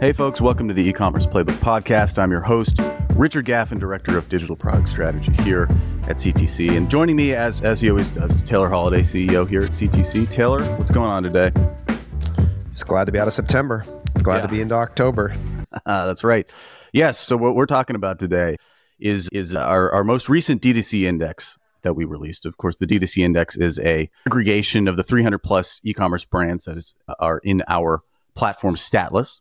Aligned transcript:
Hey, 0.00 0.12
folks, 0.12 0.40
welcome 0.40 0.68
to 0.68 0.74
the 0.74 0.88
e 0.88 0.92
commerce 0.92 1.26
playbook 1.26 1.58
podcast. 1.58 2.20
I'm 2.20 2.30
your 2.30 2.42
host, 2.42 2.78
Richard 3.16 3.46
Gaffin, 3.46 3.80
Director 3.80 4.16
of 4.16 4.28
Digital 4.28 4.54
Product 4.54 4.88
Strategy 4.88 5.32
here 5.42 5.64
at 6.04 6.18
CTC. 6.18 6.76
And 6.76 6.88
joining 6.88 7.16
me, 7.16 7.34
as, 7.34 7.62
as 7.62 7.80
he 7.80 7.90
always 7.90 8.08
does, 8.08 8.30
is 8.30 8.42
Taylor 8.42 8.68
Holiday, 8.68 9.00
CEO 9.00 9.48
here 9.48 9.62
at 9.62 9.70
CTC. 9.70 10.30
Taylor, 10.30 10.62
what's 10.76 10.92
going 10.92 11.10
on 11.10 11.24
today? 11.24 11.50
Just 12.70 12.86
glad 12.86 13.06
to 13.06 13.12
be 13.12 13.18
out 13.18 13.26
of 13.26 13.32
September. 13.32 13.82
Glad 14.22 14.36
yeah. 14.36 14.42
to 14.42 14.48
be 14.48 14.60
into 14.60 14.76
October. 14.76 15.34
Uh, 15.84 16.06
that's 16.06 16.22
right. 16.22 16.48
Yes. 16.92 17.18
So, 17.18 17.36
what 17.36 17.56
we're 17.56 17.66
talking 17.66 17.96
about 17.96 18.20
today 18.20 18.56
is, 19.00 19.28
is 19.32 19.56
our, 19.56 19.90
our 19.90 20.04
most 20.04 20.28
recent 20.28 20.62
D2C 20.62 21.04
index 21.04 21.58
that 21.82 21.94
we 21.94 22.04
released. 22.04 22.46
Of 22.46 22.56
course, 22.56 22.76
the 22.76 22.86
D2C 22.86 23.24
index 23.24 23.56
is 23.56 23.80
a 23.80 24.08
aggregation 24.26 24.86
of 24.86 24.96
the 24.96 25.02
300 25.02 25.38
plus 25.38 25.80
e-commerce 25.82 26.24
brands 26.24 26.66
that 26.66 26.76
is, 26.76 26.94
are 27.18 27.38
in 27.38 27.64
our 27.66 28.02
platform 28.36 28.76
Statlas. 28.76 29.40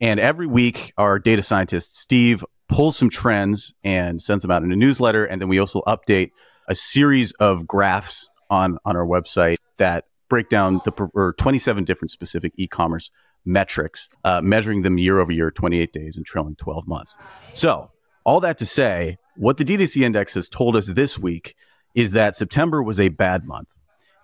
And 0.00 0.20
every 0.20 0.46
week, 0.46 0.92
our 0.96 1.18
data 1.18 1.42
scientist, 1.42 1.98
Steve, 1.98 2.44
pulls 2.68 2.96
some 2.96 3.10
trends 3.10 3.72
and 3.82 4.22
sends 4.22 4.42
them 4.42 4.50
out 4.50 4.62
in 4.62 4.70
a 4.72 4.76
newsletter. 4.76 5.24
And 5.24 5.40
then 5.40 5.48
we 5.48 5.58
also 5.58 5.82
update 5.86 6.30
a 6.68 6.74
series 6.74 7.32
of 7.32 7.66
graphs 7.66 8.28
on, 8.50 8.78
on 8.84 8.96
our 8.96 9.06
website 9.06 9.56
that 9.78 10.04
break 10.28 10.48
down 10.48 10.80
the 10.84 10.92
or 11.14 11.34
27 11.38 11.84
different 11.84 12.10
specific 12.10 12.52
e-commerce 12.56 13.10
metrics, 13.44 14.08
uh, 14.24 14.40
measuring 14.42 14.82
them 14.82 14.98
year 14.98 15.18
over 15.18 15.32
year, 15.32 15.50
28 15.50 15.92
days 15.92 16.16
and 16.16 16.26
trailing 16.26 16.54
12 16.56 16.86
months. 16.86 17.16
So 17.54 17.90
all 18.24 18.40
that 18.40 18.58
to 18.58 18.66
say, 18.66 19.16
what 19.36 19.56
the 19.56 19.64
D2C 19.64 20.02
index 20.02 20.34
has 20.34 20.48
told 20.48 20.76
us 20.76 20.86
this 20.88 21.18
week 21.18 21.54
is 21.94 22.12
that 22.12 22.36
September 22.36 22.82
was 22.82 23.00
a 23.00 23.08
bad 23.08 23.46
month. 23.46 23.68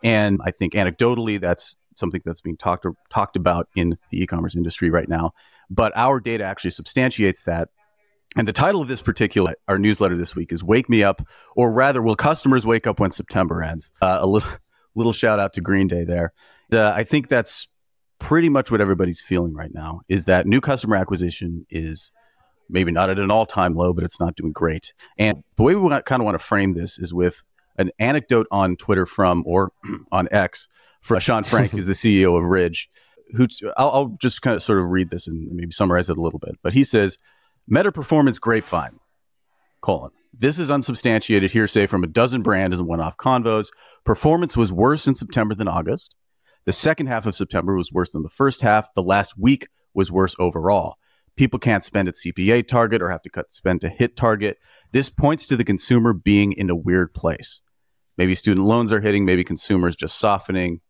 And 0.03 0.41
I 0.45 0.51
think 0.51 0.75
anecdotally, 0.75 1.41
that's 1.41 1.77
something 1.99 2.23
that's 2.25 2.41
being 2.41 2.57
talked 2.57 2.87
talked 3.11 3.37
about 3.37 3.69
in 3.75 3.97
the 4.11 4.23
e-commerce 4.23 4.57
industry 4.57 4.91
right 4.91 5.09
now. 5.09 5.33
But 5.71 5.93
our 5.97 6.21
data 6.21 6.45
actually 6.45 6.73
substantiates 6.73 7.45
that. 7.45 7.69
And 8.37 8.49
the 8.49 8.53
title 8.53 8.83
of 8.83 8.89
this 8.89 9.01
particular 9.03 9.55
our 9.69 9.79
newsletter 9.79 10.17
this 10.17 10.35
week 10.35 10.53
is 10.53 10.65
"Wake 10.65 10.89
Me 10.89 11.03
Up," 11.03 11.23
or 11.57 11.73
rather, 11.73 12.03
will 12.03 12.17
customers 12.17 12.67
wake 12.67 12.87
up 12.87 12.99
when 13.01 13.13
September 13.13 13.63
ends? 13.63 13.91
Uh, 14.03 14.19
a 14.21 14.27
little 14.27 14.51
little 14.95 15.13
shout 15.13 15.39
out 15.39 15.53
to 15.55 15.61
Green 15.61 15.89
Day 15.89 16.05
there. 16.05 16.33
I 16.73 17.05
think 17.05 17.29
that's 17.29 17.69
pretty 18.19 18.49
much 18.49 18.71
what 18.71 18.81
everybody's 18.81 19.21
feeling 19.21 19.55
right 19.55 19.73
now. 19.73 20.01
Is 20.09 20.25
that 20.25 20.47
new 20.47 20.61
customer 20.61 20.97
acquisition 20.97 21.67
is 21.71 22.11
maybe 22.69 22.91
not 22.91 23.11
at 23.11 23.19
an 23.19 23.31
all 23.31 23.47
time 23.47 23.75
low, 23.75 23.93
but 23.93 24.05
it's 24.05 24.21
not 24.21 24.37
doing 24.37 24.53
great. 24.53 24.93
And 25.19 25.45
the 25.57 25.63
way 25.63 25.75
we 25.75 25.89
kind 25.89 26.21
of 26.21 26.25
want 26.25 26.35
to 26.35 26.45
frame 26.45 26.75
this 26.75 26.99
is 26.99 27.13
with 27.13 27.43
an 27.77 27.91
anecdote 27.99 28.47
on 28.51 28.77
Twitter 28.77 29.07
from 29.07 29.43
or 29.47 29.73
on 30.13 30.29
X 30.31 30.69
for 31.05 31.21
Sean 31.21 31.43
Frank, 31.45 31.71
who's 31.71 31.87
the 31.87 31.93
CEO 31.93 32.37
of 32.37 32.45
Ridge 32.45 32.91
who 33.35 33.47
I'll, 33.77 33.91
I'll 33.91 34.17
just 34.21 34.43
kind 34.43 34.57
of 34.57 34.63
sort 34.63 34.79
of 34.79 34.87
read 34.87 35.11
this 35.11 35.27
and 35.27 35.51
maybe 35.53 35.73
summarize 35.73 36.11
it 36.11 36.19
a 36.19 36.21
little 36.21 36.39
bit. 36.39 36.57
But 36.63 36.73
he 36.73 36.85
says, 36.85 37.19
Meta 37.67 37.93
Performance 37.93 38.39
Grapevine, 38.39 39.01
colon. 39.81 40.11
This 40.37 40.59
is 40.59 40.71
unsubstantiated 40.71 41.51
hearsay 41.51 41.87
from 41.87 42.03
a 42.03 42.09
dozen 42.09 42.43
brands 42.43 42.79
and 42.79 42.89
one-off 42.89 43.17
convos. 43.17 43.69
Performance 44.05 44.57
was 44.57 44.73
worse 44.73 45.07
in 45.07 45.15
September 45.15 45.55
than 45.55 45.69
August. 45.69 46.17
The 46.65 46.73
second 46.73 47.07
half 47.07 47.27
of 47.27 47.35
September 47.35 47.75
was 47.75 47.93
worse 47.93 48.11
than 48.11 48.23
the 48.23 48.29
first 48.29 48.63
half. 48.63 48.93
The 48.95 49.03
last 49.03 49.39
week 49.39 49.69
was 49.95 50.11
worse 50.11 50.35
overall. 50.39 50.97
People 51.37 51.59
can't 51.59 51.85
spend 51.85 52.09
at 52.09 52.15
CPA 52.15 52.67
target 52.67 53.03
or 53.03 53.11
have 53.11 53.23
to 53.23 53.31
cut 53.31 53.53
spend 53.53 53.81
to 53.83 53.89
hit 53.89 54.17
target. 54.17 54.59
This 54.93 55.11
points 55.11 55.47
to 55.47 55.57
the 55.57 55.65
consumer 55.65 56.13
being 56.13 56.53
in 56.53 56.71
a 56.71 56.77
weird 56.77 57.15
place. 57.15 57.61
Maybe 58.17 58.35
student 58.35 58.67
loans 58.67 58.93
are 58.93 59.01
hitting, 59.01 59.25
maybe 59.25 59.45
consumers 59.45 59.97
just 59.97 60.19
softening. 60.19 60.81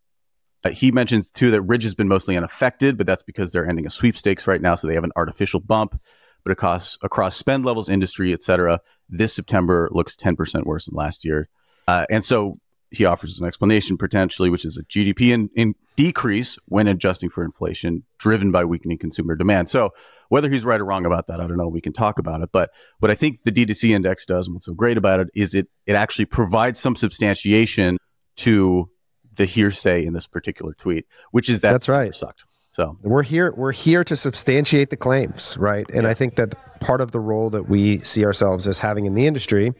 Uh, 0.64 0.70
he 0.70 0.90
mentions 0.90 1.30
too 1.30 1.50
that 1.50 1.62
Ridge 1.62 1.82
has 1.82 1.94
been 1.94 2.08
mostly 2.08 2.36
unaffected, 2.36 2.96
but 2.96 3.06
that's 3.06 3.22
because 3.22 3.52
they're 3.52 3.68
ending 3.68 3.86
a 3.86 3.90
sweepstakes 3.90 4.46
right 4.46 4.60
now, 4.60 4.74
so 4.74 4.86
they 4.86 4.94
have 4.94 5.04
an 5.04 5.12
artificial 5.16 5.60
bump. 5.60 6.00
But 6.42 6.52
across 6.52 6.98
across 7.02 7.36
spend 7.36 7.64
levels, 7.64 7.88
industry, 7.88 8.32
et 8.32 8.42
cetera, 8.42 8.80
this 9.08 9.32
September 9.32 9.88
looks 9.92 10.14
10% 10.14 10.64
worse 10.64 10.86
than 10.86 10.94
last 10.94 11.24
year. 11.24 11.48
Uh, 11.88 12.04
and 12.10 12.22
so 12.22 12.58
he 12.90 13.05
offers 13.05 13.39
an 13.40 13.46
explanation 13.46 13.96
potentially, 13.96 14.50
which 14.50 14.64
is 14.64 14.77
a 14.77 14.83
GDP 14.84 15.33
in, 15.33 15.50
in 15.55 15.74
decrease 15.96 16.58
when 16.66 16.86
adjusting 16.86 17.28
for 17.28 17.44
inflation, 17.44 18.05
driven 18.18 18.52
by 18.52 18.64
weakening 18.64 18.98
consumer 18.98 19.34
demand. 19.34 19.68
So 19.68 19.90
whether 20.28 20.48
he's 20.48 20.64
right 20.64 20.80
or 20.80 20.84
wrong 20.84 21.06
about 21.06 21.27
that, 21.27 21.40
I 21.40 21.46
don't 21.46 21.56
know. 21.56 21.68
We 21.68 21.80
can 21.80 21.92
talk 21.92 22.18
about 22.18 22.42
it. 22.42 22.50
But 22.52 22.70
what 22.98 23.10
I 23.10 23.14
think 23.14 23.42
the 23.42 23.52
D2C 23.52 23.90
index 23.90 24.27
does, 24.27 24.46
and 24.46 24.55
what's 24.55 24.66
so 24.66 24.74
great 24.74 24.96
about 24.96 25.20
it, 25.20 25.28
is 25.34 25.55
it 25.55 25.68
it 25.86 25.94
actually 25.94 26.27
provides 26.27 26.78
some 26.78 26.96
substantiation 26.96 27.98
to 28.36 28.89
the 29.36 29.45
hearsay 29.45 30.05
in 30.05 30.12
this 30.12 30.27
particular 30.27 30.74
tweet, 30.74 31.06
which 31.30 31.48
is 31.48 31.61
that 31.61 31.72
that's 31.72 31.89
right. 31.89 32.14
Sucked. 32.14 32.45
So 32.72 32.98
we're 33.02 33.22
here. 33.22 33.52
We're 33.56 33.72
here 33.72 34.02
to 34.02 34.17
substantiate 34.17 34.90
the 34.90 34.96
claims, 34.96 35.56
right? 35.58 35.89
And 35.90 36.02
yeah. 36.02 36.08
I 36.08 36.14
think 36.14 36.34
that 36.34 36.80
part 36.80 37.00
of 37.00 37.12
the 37.12 37.20
role 37.20 37.48
that 37.50 37.68
we 37.68 38.00
see 38.00 38.24
ourselves 38.24 38.67
as 38.67 38.80
having 38.80 39.06
in 39.06 39.14
the 39.14 39.28
industry 39.28 39.72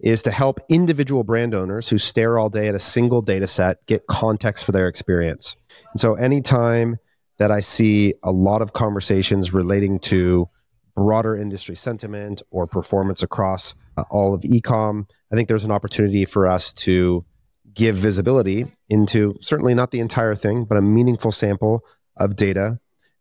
is 0.00 0.22
to 0.24 0.30
help 0.30 0.60
individual 0.68 1.24
brand 1.24 1.54
owners 1.54 1.88
who 1.88 1.96
stare 1.96 2.38
all 2.38 2.50
day 2.50 2.68
at 2.68 2.74
a 2.74 2.78
single 2.78 3.22
data 3.22 3.46
set 3.46 3.84
get 3.86 4.06
context 4.08 4.64
for 4.64 4.72
their 4.72 4.88
experience. 4.88 5.56
And 5.92 6.00
so, 6.00 6.14
anytime 6.16 6.98
that 7.38 7.50
I 7.50 7.60
see 7.60 8.12
a 8.22 8.30
lot 8.30 8.60
of 8.60 8.74
conversations 8.74 9.54
relating 9.54 9.98
to 10.00 10.46
broader 10.94 11.36
industry 11.36 11.74
sentiment 11.74 12.42
or 12.50 12.66
performance 12.66 13.22
across 13.22 13.74
uh, 13.96 14.04
all 14.10 14.34
of 14.34 14.42
ecom, 14.42 15.08
I 15.32 15.36
think 15.36 15.48
there's 15.48 15.64
an 15.64 15.70
opportunity 15.70 16.26
for 16.26 16.46
us 16.46 16.74
to 16.74 17.24
give 17.74 17.96
visibility 17.96 18.66
into 18.88 19.34
certainly 19.40 19.74
not 19.74 19.90
the 19.90 20.00
entire 20.00 20.34
thing, 20.34 20.64
but 20.64 20.78
a 20.78 20.82
meaningful 20.82 21.32
sample 21.32 21.84
of 22.16 22.36
data 22.36 22.78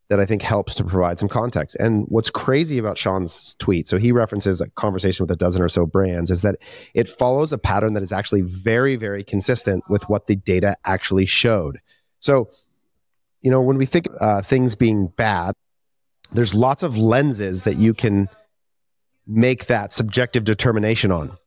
that 0.09 0.19
I 0.19 0.25
think 0.25 0.41
helps 0.41 0.75
to 0.75 0.83
provide 0.83 1.17
some 1.17 1.29
context. 1.29 1.75
And 1.77 2.05
what's 2.07 2.29
crazy 2.29 2.77
about 2.77 2.97
Sean's 2.97 3.55
tweet, 3.55 3.87
so 3.87 3.97
he 3.97 4.11
references 4.11 4.61
a 4.61 4.69
conversation 4.71 5.23
with 5.23 5.31
a 5.31 5.35
dozen 5.35 5.61
or 5.61 5.69
so 5.69 5.85
brands, 5.85 6.29
is 6.29 6.41
that 6.43 6.57
it 6.93 7.09
follows 7.09 7.51
a 7.51 7.57
pattern 7.57 7.93
that 7.93 8.03
is 8.03 8.11
actually 8.11 8.41
very, 8.41 8.95
very 8.95 9.23
consistent 9.23 9.83
with 9.89 10.07
what 10.09 10.27
the 10.27 10.35
data 10.35 10.75
actually 10.85 11.25
showed. 11.25 11.79
So, 12.19 12.51
you 13.41 13.49
know, 13.49 13.61
when 13.61 13.77
we 13.77 13.85
think 13.85 14.07
uh, 14.19 14.41
things 14.41 14.75
being 14.75 15.07
bad, 15.07 15.55
there's 16.31 16.53
lots 16.53 16.83
of 16.83 16.97
lenses 16.97 17.63
that 17.63 17.77
you 17.77 17.93
can 17.93 18.29
make 19.25 19.67
that 19.67 19.93
subjective 19.93 20.43
determination 20.43 21.11
on. 21.11 21.37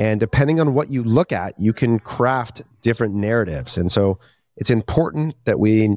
And 0.00 0.18
depending 0.18 0.60
on 0.60 0.72
what 0.72 0.90
you 0.90 1.04
look 1.04 1.30
at, 1.30 1.58
you 1.58 1.74
can 1.74 1.98
craft 1.98 2.62
different 2.80 3.14
narratives. 3.14 3.76
And 3.76 3.92
so 3.92 4.18
it's 4.56 4.70
important 4.70 5.34
that 5.44 5.60
we 5.60 5.94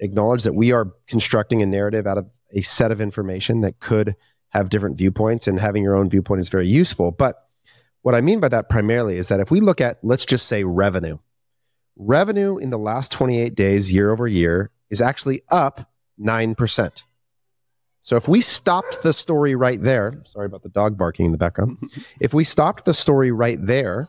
acknowledge 0.00 0.44
that 0.44 0.54
we 0.54 0.72
are 0.72 0.90
constructing 1.06 1.60
a 1.60 1.66
narrative 1.66 2.06
out 2.06 2.16
of 2.16 2.30
a 2.54 2.62
set 2.62 2.90
of 2.90 2.98
information 2.98 3.60
that 3.60 3.78
could 3.78 4.16
have 4.52 4.70
different 4.70 4.96
viewpoints, 4.96 5.46
and 5.46 5.60
having 5.60 5.82
your 5.82 5.96
own 5.96 6.08
viewpoint 6.08 6.40
is 6.40 6.48
very 6.48 6.66
useful. 6.66 7.10
But 7.10 7.36
what 8.00 8.14
I 8.14 8.22
mean 8.22 8.40
by 8.40 8.48
that 8.48 8.70
primarily 8.70 9.18
is 9.18 9.28
that 9.28 9.40
if 9.40 9.50
we 9.50 9.60
look 9.60 9.82
at, 9.82 9.98
let's 10.02 10.24
just 10.24 10.46
say 10.46 10.64
revenue, 10.64 11.18
revenue 11.94 12.56
in 12.56 12.70
the 12.70 12.78
last 12.78 13.12
28 13.12 13.54
days, 13.54 13.92
year 13.92 14.12
over 14.12 14.26
year, 14.26 14.70
is 14.88 15.02
actually 15.02 15.42
up 15.50 15.90
9%. 16.18 17.02
So 18.06 18.14
if 18.14 18.28
we 18.28 18.40
stopped 18.40 19.02
the 19.02 19.12
story 19.12 19.56
right 19.56 19.82
there, 19.82 20.20
sorry 20.22 20.46
about 20.46 20.62
the 20.62 20.68
dog 20.68 20.96
barking 20.96 21.26
in 21.26 21.32
the 21.32 21.38
background. 21.38 21.90
if 22.20 22.32
we 22.32 22.44
stopped 22.44 22.84
the 22.84 22.94
story 22.94 23.32
right 23.32 23.58
there, 23.60 24.08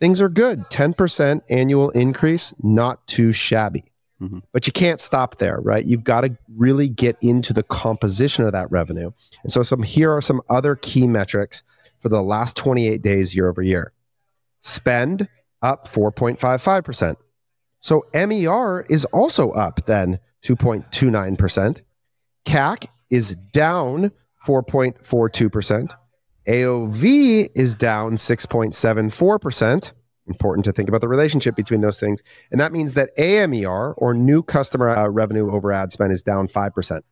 things 0.00 0.20
are 0.20 0.28
good. 0.28 0.64
10% 0.70 1.40
annual 1.48 1.90
increase, 1.90 2.52
not 2.64 3.06
too 3.06 3.30
shabby. 3.30 3.84
Mm-hmm. 4.20 4.40
But 4.50 4.66
you 4.66 4.72
can't 4.72 5.00
stop 5.00 5.38
there, 5.38 5.60
right? 5.60 5.84
You've 5.84 6.02
got 6.02 6.22
to 6.22 6.36
really 6.56 6.88
get 6.88 7.16
into 7.22 7.52
the 7.52 7.62
composition 7.62 8.44
of 8.44 8.50
that 8.50 8.68
revenue. 8.72 9.12
And 9.44 9.52
so 9.52 9.62
some 9.62 9.84
here 9.84 10.10
are 10.10 10.20
some 10.20 10.42
other 10.50 10.74
key 10.74 11.06
metrics 11.06 11.62
for 12.00 12.08
the 12.08 12.22
last 12.22 12.56
28 12.56 13.02
days 13.02 13.36
year 13.36 13.48
over 13.48 13.62
year. 13.62 13.92
Spend 14.62 15.28
up 15.62 15.86
4.55%. 15.86 17.14
So 17.78 18.04
MER 18.12 18.84
is 18.90 19.04
also 19.04 19.52
up 19.52 19.84
then 19.84 20.18
2.29%. 20.42 21.82
CAC 22.44 22.88
is 23.12 23.36
down 23.52 24.10
4.42%. 24.44 25.94
AOV 26.48 27.50
is 27.54 27.74
down 27.76 28.14
6.74%. 28.14 29.92
Important 30.26 30.64
to 30.64 30.72
think 30.72 30.88
about 30.88 31.00
the 31.00 31.08
relationship 31.08 31.54
between 31.54 31.82
those 31.82 32.00
things. 32.00 32.22
And 32.50 32.60
that 32.60 32.72
means 32.72 32.94
that 32.94 33.10
AMER, 33.18 33.92
or 33.94 34.14
new 34.14 34.42
customer 34.42 34.90
uh, 34.90 35.08
revenue 35.08 35.50
over 35.50 35.72
ad 35.72 35.92
spend, 35.92 36.12
is 36.12 36.22
down 36.22 36.48
5%. 36.48 37.02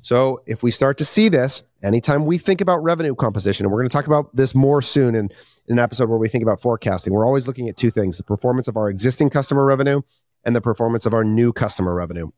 So 0.00 0.42
if 0.46 0.62
we 0.62 0.70
start 0.70 0.98
to 0.98 1.04
see 1.04 1.28
this, 1.28 1.62
anytime 1.82 2.24
we 2.24 2.38
think 2.38 2.60
about 2.60 2.82
revenue 2.82 3.14
composition, 3.14 3.66
and 3.66 3.72
we're 3.72 3.80
going 3.80 3.88
to 3.88 3.92
talk 3.92 4.06
about 4.06 4.34
this 4.34 4.54
more 4.54 4.80
soon 4.80 5.14
in, 5.14 5.30
in 5.66 5.78
an 5.78 5.78
episode 5.78 6.08
where 6.08 6.18
we 6.18 6.28
think 6.28 6.42
about 6.42 6.60
forecasting, 6.60 7.12
we're 7.12 7.26
always 7.26 7.46
looking 7.46 7.68
at 7.68 7.76
two 7.76 7.90
things 7.90 8.16
the 8.16 8.24
performance 8.24 8.68
of 8.68 8.76
our 8.76 8.88
existing 8.88 9.30
customer 9.30 9.64
revenue 9.64 10.02
and 10.44 10.56
the 10.56 10.60
performance 10.60 11.06
of 11.06 11.14
our 11.14 11.24
new 11.24 11.52
customer 11.52 11.94
revenue. 11.94 12.30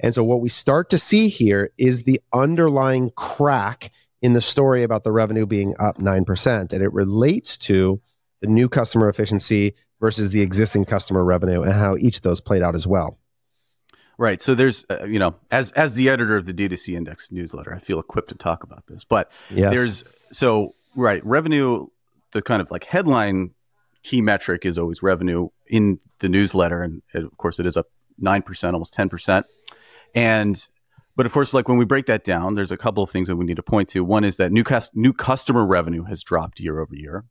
And 0.00 0.14
so 0.14 0.24
what 0.24 0.40
we 0.40 0.48
start 0.48 0.90
to 0.90 0.98
see 0.98 1.28
here 1.28 1.70
is 1.78 2.02
the 2.02 2.20
underlying 2.32 3.10
crack 3.10 3.92
in 4.20 4.32
the 4.32 4.40
story 4.40 4.82
about 4.82 5.04
the 5.04 5.12
revenue 5.12 5.46
being 5.46 5.74
up 5.78 5.98
9%. 5.98 6.72
And 6.72 6.82
it 6.82 6.92
relates 6.92 7.58
to 7.58 8.00
the 8.40 8.46
new 8.46 8.68
customer 8.68 9.08
efficiency 9.08 9.74
versus 10.00 10.30
the 10.30 10.40
existing 10.40 10.84
customer 10.84 11.24
revenue 11.24 11.62
and 11.62 11.72
how 11.72 11.96
each 11.96 12.16
of 12.16 12.22
those 12.22 12.40
played 12.40 12.62
out 12.62 12.74
as 12.74 12.86
well. 12.86 13.18
Right. 14.18 14.40
So 14.40 14.54
there's, 14.54 14.84
uh, 14.90 15.04
you 15.04 15.18
know, 15.18 15.34
as 15.50 15.72
as 15.72 15.94
the 15.94 16.08
editor 16.08 16.36
of 16.36 16.44
the 16.44 16.52
D2C 16.52 16.94
Index 16.94 17.32
newsletter, 17.32 17.74
I 17.74 17.78
feel 17.78 17.98
equipped 17.98 18.28
to 18.28 18.34
talk 18.34 18.62
about 18.62 18.86
this. 18.86 19.04
But 19.04 19.32
yes. 19.50 19.74
there's 19.74 20.04
so 20.30 20.74
right 20.94 21.24
revenue, 21.24 21.86
the 22.32 22.42
kind 22.42 22.60
of 22.60 22.70
like 22.70 22.84
headline 22.84 23.52
key 24.02 24.20
metric 24.20 24.66
is 24.66 24.76
always 24.76 25.02
revenue 25.02 25.48
in 25.66 25.98
the 26.18 26.28
newsletter, 26.28 26.82
and 26.82 27.02
of 27.14 27.36
course 27.38 27.58
it 27.58 27.66
is 27.66 27.76
up 27.76 27.86
nine 28.18 28.42
percent, 28.42 28.74
almost 28.74 28.92
ten 28.92 29.08
percent. 29.08 29.46
And 30.14 30.66
but 31.14 31.26
of 31.26 31.32
course, 31.32 31.52
like 31.52 31.68
when 31.68 31.78
we 31.78 31.84
break 31.84 32.06
that 32.06 32.24
down, 32.24 32.54
there's 32.54 32.72
a 32.72 32.76
couple 32.76 33.02
of 33.02 33.10
things 33.10 33.28
that 33.28 33.36
we 33.36 33.44
need 33.44 33.56
to 33.56 33.62
point 33.62 33.88
to. 33.90 34.02
One 34.02 34.24
is 34.24 34.38
that 34.38 34.50
new 34.52 34.64
cus- 34.64 34.90
new 34.94 35.12
customer 35.12 35.66
revenue 35.66 36.04
has 36.04 36.22
dropped 36.22 36.60
year 36.60 36.80
over 36.80 36.94
year. 36.94 37.24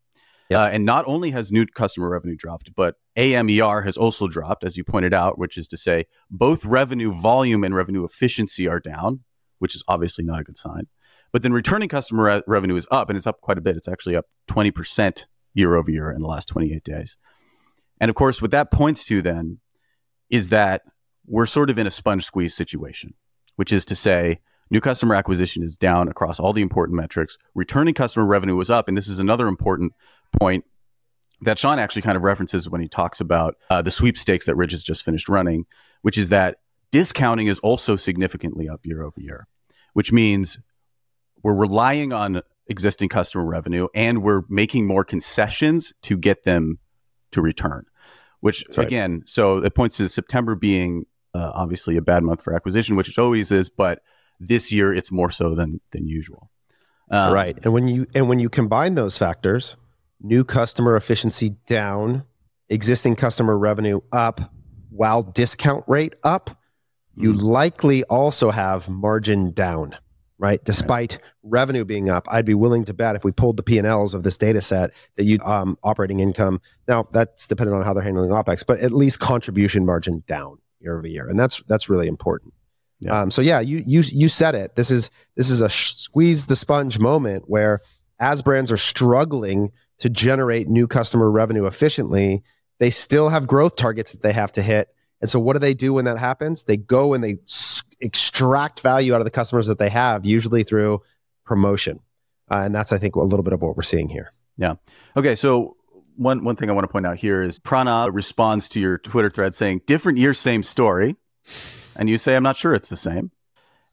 Yep. 0.49 0.59
Uh, 0.59 0.69
and 0.73 0.85
not 0.85 1.05
only 1.07 1.31
has 1.31 1.49
new 1.51 1.65
customer 1.65 2.09
revenue 2.09 2.35
dropped, 2.35 2.75
but 2.75 2.95
AMER 3.15 3.81
has 3.83 3.95
also 3.95 4.27
dropped, 4.27 4.65
as 4.65 4.75
you 4.75 4.83
pointed 4.83 5.13
out, 5.13 5.39
which 5.39 5.57
is 5.57 5.65
to 5.69 5.77
say 5.77 6.07
both 6.29 6.65
revenue 6.65 7.13
volume 7.13 7.63
and 7.63 7.73
revenue 7.73 8.03
efficiency 8.03 8.67
are 8.67 8.81
down, 8.81 9.21
which 9.59 9.75
is 9.75 9.83
obviously 9.87 10.25
not 10.25 10.41
a 10.41 10.43
good 10.43 10.57
sign. 10.57 10.87
But 11.31 11.41
then 11.41 11.53
returning 11.53 11.87
customer 11.87 12.23
re- 12.25 12.43
revenue 12.47 12.75
is 12.75 12.85
up, 12.91 13.09
and 13.09 13.15
it's 13.15 13.25
up 13.25 13.39
quite 13.39 13.57
a 13.57 13.61
bit. 13.61 13.77
It's 13.77 13.87
actually 13.87 14.17
up 14.17 14.25
20% 14.49 15.25
year 15.53 15.75
over 15.75 15.89
year 15.89 16.11
in 16.11 16.21
the 16.21 16.27
last 16.27 16.49
28 16.49 16.83
days. 16.83 17.15
And 18.01 18.09
of 18.09 18.15
course, 18.15 18.41
what 18.41 18.51
that 18.51 18.71
points 18.71 19.05
to 19.05 19.21
then 19.21 19.59
is 20.29 20.49
that 20.49 20.81
we're 21.25 21.45
sort 21.45 21.69
of 21.69 21.77
in 21.77 21.87
a 21.87 21.91
sponge 21.91 22.25
squeeze 22.25 22.55
situation, 22.55 23.13
which 23.55 23.71
is 23.71 23.85
to 23.85 23.95
say, 23.95 24.39
new 24.69 24.81
customer 24.81 25.15
acquisition 25.15 25.63
is 25.63 25.77
down 25.77 26.07
across 26.07 26.39
all 26.39 26.53
the 26.53 26.61
important 26.61 26.95
metrics. 26.97 27.37
Returning 27.53 27.93
customer 27.93 28.25
revenue 28.25 28.55
was 28.55 28.69
up. 28.69 28.87
And 28.87 28.97
this 28.97 29.07
is 29.07 29.19
another 29.19 29.47
important 29.47 29.93
point 30.39 30.65
that 31.41 31.59
Sean 31.59 31.79
actually 31.79 32.03
kind 32.03 32.15
of 32.15 32.23
references 32.23 32.69
when 32.69 32.81
he 32.81 32.87
talks 32.87 33.19
about 33.19 33.55
uh, 33.69 33.81
the 33.81 33.91
sweepstakes 33.91 34.45
that 34.45 34.55
Ridge 34.55 34.71
has 34.71 34.83
just 34.83 35.03
finished 35.03 35.27
running, 35.27 35.65
which 36.01 36.17
is 36.17 36.29
that 36.29 36.57
discounting 36.91 37.47
is 37.47 37.59
also 37.59 37.95
significantly 37.95 38.69
up 38.69 38.85
year 38.85 39.03
over 39.03 39.19
year, 39.19 39.47
which 39.93 40.11
means 40.11 40.59
we're 41.43 41.53
relying 41.53 42.13
on 42.13 42.41
existing 42.67 43.09
customer 43.09 43.45
revenue 43.45 43.87
and 43.95 44.21
we're 44.21 44.43
making 44.49 44.85
more 44.87 45.03
concessions 45.03 45.93
to 46.03 46.15
get 46.15 46.43
them 46.43 46.79
to 47.31 47.41
return. 47.41 47.85
Which 48.39 48.65
right. 48.75 48.85
again, 48.85 49.23
so 49.25 49.57
it 49.57 49.75
points 49.75 49.97
to 49.97 50.09
September 50.09 50.55
being 50.55 51.05
uh, 51.33 51.51
obviously 51.53 51.97
a 51.97 52.01
bad 52.01 52.23
month 52.23 52.41
for 52.41 52.53
acquisition, 52.53 52.95
which 52.95 53.09
it 53.09 53.17
always 53.17 53.51
is, 53.51 53.69
but 53.69 54.01
this 54.39 54.71
year 54.71 54.93
it's 54.93 55.11
more 55.11 55.29
so 55.29 55.55
than 55.55 55.79
than 55.91 56.07
usual. 56.07 56.49
Um, 57.09 57.33
right, 57.33 57.57
and 57.63 57.73
when 57.73 57.87
you 57.87 58.07
and 58.13 58.29
when 58.29 58.39
you 58.39 58.49
combine 58.49 58.95
those 58.95 59.17
factors, 59.17 59.77
new 60.21 60.43
customer 60.43 60.95
efficiency 60.95 61.55
down, 61.67 62.23
existing 62.69 63.15
customer 63.15 63.57
revenue 63.57 64.01
up, 64.11 64.41
while 64.89 65.23
discount 65.23 65.83
rate 65.87 66.15
up, 66.23 66.57
you 67.15 67.33
mm. 67.33 67.41
likely 67.41 68.03
also 68.05 68.49
have 68.49 68.89
margin 68.89 69.51
down, 69.51 69.95
right? 70.37 70.63
Despite 70.63 71.13
right. 71.13 71.31
revenue 71.43 71.85
being 71.85 72.09
up, 72.09 72.25
I'd 72.31 72.45
be 72.45 72.53
willing 72.53 72.85
to 72.85 72.93
bet 72.93 73.15
if 73.15 73.23
we 73.23 73.31
pulled 73.31 73.57
the 73.57 73.63
P&Ls 73.63 74.13
of 74.13 74.23
this 74.23 74.37
data 74.37 74.61
set 74.61 74.91
that 75.15 75.25
you 75.25 75.39
um, 75.43 75.77
operating 75.83 76.19
income, 76.19 76.61
now 76.87 77.07
that's 77.11 77.47
dependent 77.47 77.77
on 77.77 77.83
how 77.83 77.93
they're 77.93 78.03
handling 78.03 78.31
OPEX, 78.31 78.65
but 78.65 78.79
at 78.79 78.91
least 78.91 79.19
contribution 79.19 79.85
margin 79.85 80.23
down 80.27 80.57
year 80.81 80.97
over 80.97 81.07
year. 81.07 81.27
And 81.27 81.39
that's, 81.39 81.61
that's 81.67 81.89
really 81.89 82.07
important. 82.07 82.53
Yeah. 82.99 83.21
Um, 83.21 83.31
so 83.31 83.41
yeah, 83.41 83.59
you, 83.59 83.83
you, 83.85 84.01
you 84.01 84.29
said 84.29 84.55
it. 84.55 84.75
This 84.75 84.91
is, 84.91 85.09
this 85.35 85.49
is 85.49 85.61
a 85.61 85.69
sh- 85.69 85.95
squeeze 85.95 86.45
the 86.45 86.55
sponge 86.55 86.99
moment 86.99 87.45
where 87.47 87.81
as 88.19 88.41
brands 88.41 88.71
are 88.71 88.77
struggling 88.77 89.71
to 89.97 90.09
generate 90.09 90.67
new 90.67 90.87
customer 90.87 91.29
revenue 91.29 91.65
efficiently, 91.65 92.43
they 92.79 92.89
still 92.89 93.29
have 93.29 93.47
growth 93.47 93.75
targets 93.75 94.11
that 94.11 94.21
they 94.21 94.33
have 94.33 94.51
to 94.53 94.61
hit. 94.61 94.89
And 95.21 95.29
so, 95.29 95.39
what 95.39 95.53
do 95.53 95.59
they 95.59 95.73
do 95.75 95.93
when 95.93 96.05
that 96.05 96.17
happens? 96.17 96.63
They 96.63 96.77
go 96.77 97.13
and 97.13 97.23
they 97.23 97.37
s- 97.47 97.83
extract 97.99 98.79
value 98.79 99.13
out 99.13 99.21
of 99.21 99.25
the 99.25 99.31
customers 99.31 99.67
that 99.67 99.77
they 99.77 99.89
have, 99.89 100.25
usually 100.25 100.63
through 100.63 101.01
promotion. 101.45 101.99
Uh, 102.49 102.63
and 102.65 102.73
that's, 102.73 102.91
I 102.91 102.97
think, 102.97 103.15
a 103.15 103.19
little 103.19 103.43
bit 103.43 103.53
of 103.53 103.61
what 103.61 103.77
we're 103.77 103.83
seeing 103.83 104.09
here. 104.09 104.33
Yeah. 104.57 104.75
Okay. 105.15 105.35
So, 105.35 105.77
one, 106.15 106.43
one 106.43 106.55
thing 106.55 106.69
I 106.69 106.73
want 106.73 106.83
to 106.83 106.91
point 106.91 107.05
out 107.05 107.17
here 107.17 107.41
is 107.41 107.59
Prana 107.59 108.09
responds 108.11 108.69
to 108.69 108.79
your 108.79 108.97
Twitter 108.97 109.29
thread 109.29 109.53
saying, 109.53 109.81
different 109.85 110.17
year, 110.17 110.33
same 110.33 110.63
story. 110.63 111.15
And 111.95 112.09
you 112.09 112.17
say, 112.17 112.35
I'm 112.35 112.43
not 112.43 112.55
sure 112.55 112.73
it's 112.73 112.89
the 112.89 112.97
same. 112.97 113.31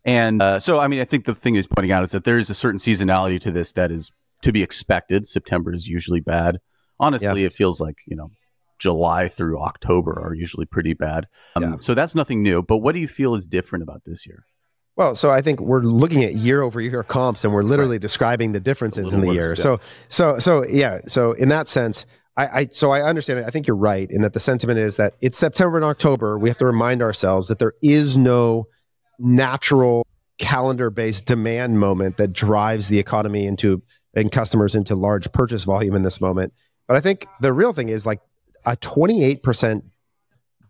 And 0.05 0.41
uh, 0.41 0.61
so, 0.61 0.79
I 0.79 0.89
mean, 0.89 1.01
I 1.01 1.05
think 1.05 1.25
the 1.25 1.35
thing 1.35 1.55
he's 1.55 1.67
pointing 1.67 1.93
out 1.93 2.03
is 2.03 2.13
that 2.13 2.25
there 2.25 2.39
is 2.39 2.51
a 2.51 2.55
certain 2.55 2.79
seasonality 2.79 3.41
to 3.41 3.51
this 3.51 3.73
that 3.73 3.91
is 3.91 4.11
to 4.43 4.53
be 4.53 4.63
expected. 4.63 5.27
September 5.27 5.73
is 5.73 5.89
usually 5.89 6.21
bad. 6.21 6.61
Honestly, 7.01 7.41
yeah. 7.41 7.47
it 7.47 7.53
feels 7.53 7.81
like, 7.81 7.99
you 8.07 8.17
know, 8.17 8.31
July 8.79 9.29
through 9.29 9.61
October 9.61 10.19
are 10.21 10.35
usually 10.35 10.67
pretty 10.67 10.95
bad. 10.95 11.27
Um, 11.57 11.63
yeah. 11.63 11.75
So 11.81 11.95
that's 11.95 12.15
nothing 12.15 12.43
new. 12.43 12.63
But 12.63 12.79
what 12.79 12.93
do 12.93 13.01
you 13.01 13.09
feel 13.09 13.35
is 13.35 13.47
different 13.47 13.83
about 13.83 14.03
this 14.05 14.27
year? 14.27 14.45
Well, 14.99 15.15
so 15.15 15.31
I 15.31 15.43
think 15.43 15.61
we're 15.61 15.83
looking 15.83 16.25
at 16.25 16.35
year 16.35 16.61
over 16.61 16.81
year 16.81 17.05
comps 17.05 17.45
and 17.45 17.55
we're 17.55 17.63
literally 17.63 17.93
right. 17.93 18.01
describing 18.03 18.51
the 18.51 18.59
differences 18.59 19.13
in 19.13 19.21
the 19.21 19.33
year. 19.33 19.55
So, 19.55 19.79
so, 20.09 20.41
so 20.41 20.67
yeah. 20.67 20.99
So 21.07 21.33
in 21.35 21.49
that 21.51 21.69
sense, 21.69 22.05
I, 22.37 22.47
I, 22.47 22.67
so 22.67 22.91
I 22.91 23.03
understand 23.03 23.39
it. 23.39 23.47
I 23.47 23.51
think 23.51 23.69
you're 23.69 23.77
right 23.77 24.11
in 24.11 24.23
that 24.23 24.33
the 24.33 24.41
sentiment 24.41 24.81
is 24.81 24.97
that 24.97 25.15
it's 25.21 25.39
September 25.39 25.79
and 25.79 25.85
October. 25.85 26.37
We 26.37 26.49
have 26.49 26.59
to 26.59 26.67
remind 26.67 27.01
ourselves 27.01 27.47
that 27.47 27.61
there 27.61 27.75
is 27.81 28.19
no 28.19 28.67
natural 29.21 30.05
calendar 30.39 30.91
based 30.91 31.27
demand 31.27 31.79
moment 31.79 32.17
that 32.17 32.33
drives 32.33 32.89
the 32.89 32.99
economy 32.99 33.47
into 33.47 33.81
and 34.15 34.33
customers 34.33 34.75
into 34.75 34.97
large 34.97 35.31
purchase 35.31 35.63
volume 35.63 35.95
in 35.95 36.03
this 36.03 36.21
moment. 36.21 36.53
But 36.89 36.97
I 36.97 37.01
think 37.01 37.25
the 37.41 37.53
real 37.53 37.73
thing 37.73 37.89
is 37.89 38.05
like 38.05 38.21
a 38.67 38.77
28% 38.77 39.83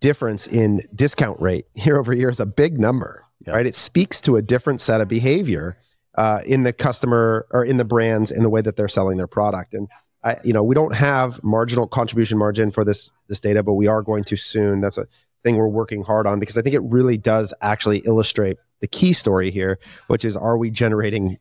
difference 0.01 0.47
in 0.47 0.83
discount 0.95 1.41
rate 1.41 1.65
year 1.75 1.99
over 1.99 2.13
year 2.13 2.29
is 2.29 2.41
a 2.41 2.47
big 2.47 2.79
number, 2.79 3.25
yeah. 3.47 3.53
right? 3.53 3.67
It 3.67 3.75
speaks 3.75 4.21
to 4.23 4.37
a 4.37 4.43
different 4.43 4.81
set 4.81 5.01
of 5.01 5.09
behavior 5.09 5.77
uh, 6.17 6.41
in 6.47 6.65
the 6.65 6.73
customer 6.73 7.47
or 7.51 7.65
in 7.65 7.77
the 7.77 7.85
brands 7.85 8.31
in 8.31 8.43
the 8.43 8.51
way 8.51 8.61
that 8.61 8.77
they're 8.77 8.89
selling 8.89 9.17
their 9.17 9.27
product. 9.27 9.75
And 9.75 9.89
I, 10.25 10.37
you 10.43 10.53
know, 10.53 10.63
we 10.63 10.75
don't 10.75 10.95
have 10.95 11.43
marginal 11.45 11.87
contribution 11.87 12.39
margin 12.39 12.71
for 12.71 12.85
this 12.85 13.11
this 13.29 13.41
data, 13.41 13.63
but 13.63 13.75
we 13.75 13.87
are 13.87 14.03
going 14.03 14.25
to 14.25 14.37
soon. 14.37 14.81
That's 14.81 14.99
a 14.99 15.07
thing 15.45 15.57
we're 15.57 15.69
working 15.69 16.03
hard 16.03 16.27
on 16.27 16.41
because 16.41 16.59
I 16.59 16.63
think 16.63 16.75
it 16.75 16.83
really 16.83 17.17
does 17.17 17.55
actually 17.61 17.99
illustrate 17.99 18.59
the 18.81 18.89
key 18.89 19.13
story 19.13 19.51
here, 19.51 19.79
which 20.09 20.25
is 20.25 20.37
are 20.37 20.59
we 20.59 20.71
generating 20.71 21.39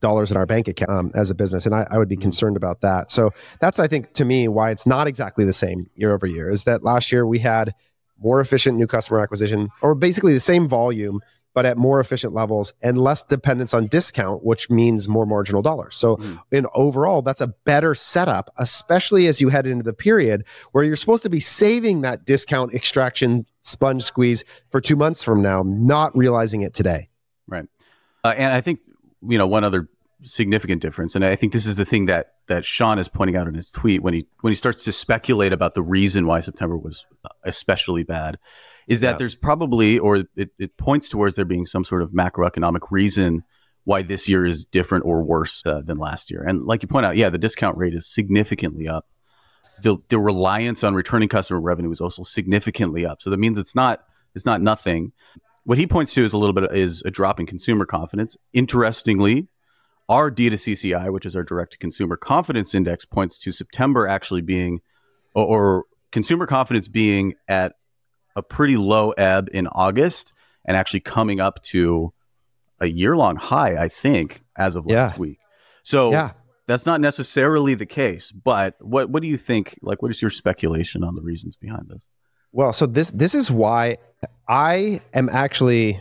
dollars 0.00 0.30
in 0.30 0.36
our 0.36 0.46
bank 0.46 0.68
account 0.68 0.90
um, 0.90 1.10
as 1.14 1.30
a 1.30 1.34
business 1.34 1.64
and 1.64 1.74
I, 1.74 1.86
I, 1.90 1.96
would 1.96 2.08
be 2.08 2.14
mm-hmm. 2.16 2.22
concerned 2.22 2.58
about 2.58 2.82
that 2.82 3.10
so 3.10 3.30
that's 3.58 3.78
i 3.78 3.86
think 3.86 4.12
to 4.14 4.26
me 4.26 4.48
why 4.48 4.70
it's 4.70 4.86
not 4.86 5.06
exactly 5.06 5.46
the 5.46 5.52
same 5.54 5.88
year 5.94 6.12
over 6.12 6.26
year 6.26 6.50
is 6.50 6.64
that 6.64 6.82
last 6.82 7.10
year 7.10 7.26
we 7.26 7.38
had 7.38 7.74
more 8.24 8.40
efficient 8.40 8.78
new 8.78 8.86
customer 8.86 9.20
acquisition 9.20 9.68
or 9.82 9.94
basically 9.94 10.32
the 10.32 10.40
same 10.40 10.66
volume 10.66 11.20
but 11.52 11.64
at 11.64 11.78
more 11.78 12.00
efficient 12.00 12.32
levels 12.32 12.72
and 12.82 12.98
less 12.98 13.22
dependence 13.22 13.72
on 13.72 13.86
discount 13.86 14.44
which 14.44 14.68
means 14.70 15.08
more 15.08 15.24
marginal 15.24 15.62
dollars. 15.62 15.94
So 15.94 16.16
mm. 16.16 16.40
in 16.50 16.66
overall 16.74 17.22
that's 17.22 17.40
a 17.40 17.48
better 17.48 17.94
setup 17.94 18.50
especially 18.56 19.26
as 19.28 19.40
you 19.40 19.50
head 19.50 19.66
into 19.66 19.84
the 19.84 19.92
period 19.92 20.44
where 20.72 20.82
you're 20.82 20.96
supposed 20.96 21.22
to 21.22 21.30
be 21.30 21.40
saving 21.40 22.00
that 22.00 22.24
discount 22.24 22.74
extraction 22.74 23.46
sponge 23.60 24.02
squeeze 24.02 24.44
for 24.70 24.80
two 24.80 24.96
months 24.96 25.22
from 25.22 25.42
now 25.42 25.62
not 25.64 26.16
realizing 26.16 26.62
it 26.62 26.74
today. 26.74 27.08
Right. 27.46 27.66
Uh, 28.24 28.34
and 28.36 28.54
i 28.54 28.60
think 28.62 28.80
you 29.28 29.38
know 29.38 29.46
one 29.46 29.64
other 29.64 29.88
significant 30.22 30.80
difference. 30.80 31.14
And 31.14 31.24
I 31.24 31.36
think 31.36 31.52
this 31.52 31.66
is 31.66 31.76
the 31.76 31.84
thing 31.84 32.06
that 32.06 32.34
that 32.46 32.64
Sean 32.64 32.98
is 32.98 33.08
pointing 33.08 33.36
out 33.36 33.46
in 33.46 33.54
his 33.54 33.70
tweet 33.70 34.02
when 34.02 34.14
he 34.14 34.26
when 34.40 34.50
he 34.50 34.54
starts 34.54 34.84
to 34.84 34.92
speculate 34.92 35.52
about 35.52 35.74
the 35.74 35.82
reason 35.82 36.26
why 36.26 36.40
September 36.40 36.76
was 36.76 37.04
especially 37.44 38.02
bad, 38.02 38.38
is 38.86 39.00
that 39.00 39.12
yeah. 39.12 39.16
there's 39.18 39.34
probably 39.34 39.98
or 39.98 40.24
it, 40.36 40.50
it, 40.58 40.76
points 40.76 41.08
towards 41.08 41.36
there 41.36 41.44
being 41.44 41.66
some 41.66 41.84
sort 41.84 42.02
of 42.02 42.12
macroeconomic 42.12 42.90
reason 42.90 43.44
why 43.84 44.02
this 44.02 44.28
year 44.28 44.46
is 44.46 44.64
different 44.64 45.04
or 45.04 45.22
worse 45.22 45.62
uh, 45.66 45.80
than 45.82 45.98
last 45.98 46.30
year. 46.30 46.42
And 46.42 46.64
like 46.64 46.82
you 46.82 46.88
point 46.88 47.06
out, 47.06 47.16
yeah, 47.16 47.28
the 47.28 47.38
discount 47.38 47.76
rate 47.76 47.94
is 47.94 48.06
significantly 48.06 48.88
up. 48.88 49.06
The 49.82 49.98
the 50.08 50.18
reliance 50.18 50.84
on 50.84 50.94
returning 50.94 51.28
customer 51.28 51.60
revenue 51.60 51.90
is 51.90 52.00
also 52.00 52.22
significantly 52.22 53.04
up. 53.04 53.20
So 53.22 53.30
that 53.30 53.38
means 53.38 53.58
it's 53.58 53.74
not 53.74 54.04
it's 54.34 54.46
not 54.46 54.60
nothing. 54.60 55.12
What 55.64 55.78
he 55.78 55.86
points 55.86 56.12
to 56.14 56.24
is 56.24 56.34
a 56.34 56.38
little 56.38 56.52
bit 56.52 56.70
is 56.72 57.02
a 57.06 57.10
drop 57.10 57.40
in 57.40 57.46
consumer 57.46 57.86
confidence. 57.86 58.36
Interestingly, 58.52 59.48
our 60.08 60.30
D2CCI, 60.30 61.12
which 61.12 61.26
is 61.26 61.34
our 61.34 61.42
direct 61.42 61.72
to 61.72 61.78
consumer 61.78 62.16
confidence 62.16 62.74
index, 62.74 63.04
points 63.04 63.38
to 63.40 63.52
September 63.52 64.06
actually 64.06 64.42
being, 64.42 64.80
or, 65.34 65.46
or, 65.46 65.84
consumer 66.12 66.46
confidence 66.46 66.86
being 66.86 67.34
at 67.48 67.72
a 68.36 68.42
pretty 68.42 68.76
low 68.76 69.10
ebb 69.12 69.48
in 69.52 69.66
August 69.66 70.32
and 70.64 70.76
actually 70.76 71.00
coming 71.00 71.40
up 71.40 71.60
to 71.64 72.12
a 72.80 72.86
year 72.86 73.16
long 73.16 73.34
high, 73.34 73.82
I 73.82 73.88
think, 73.88 74.42
as 74.56 74.76
of 74.76 74.86
last 74.86 75.16
yeah. 75.16 75.20
week. 75.20 75.38
So 75.82 76.12
yeah. 76.12 76.32
that's 76.68 76.86
not 76.86 77.00
necessarily 77.00 77.74
the 77.74 77.86
case. 77.86 78.30
But 78.30 78.76
what, 78.80 79.10
what 79.10 79.22
do 79.22 79.28
you 79.28 79.36
think? 79.36 79.76
Like, 79.82 80.02
what 80.02 80.10
is 80.12 80.22
your 80.22 80.30
speculation 80.30 81.02
on 81.02 81.16
the 81.16 81.22
reasons 81.22 81.56
behind 81.56 81.88
this? 81.88 82.06
Well, 82.52 82.72
so 82.72 82.86
this 82.86 83.10
this 83.10 83.34
is 83.34 83.50
why 83.50 83.96
I 84.48 85.00
am 85.12 85.28
actually 85.28 86.00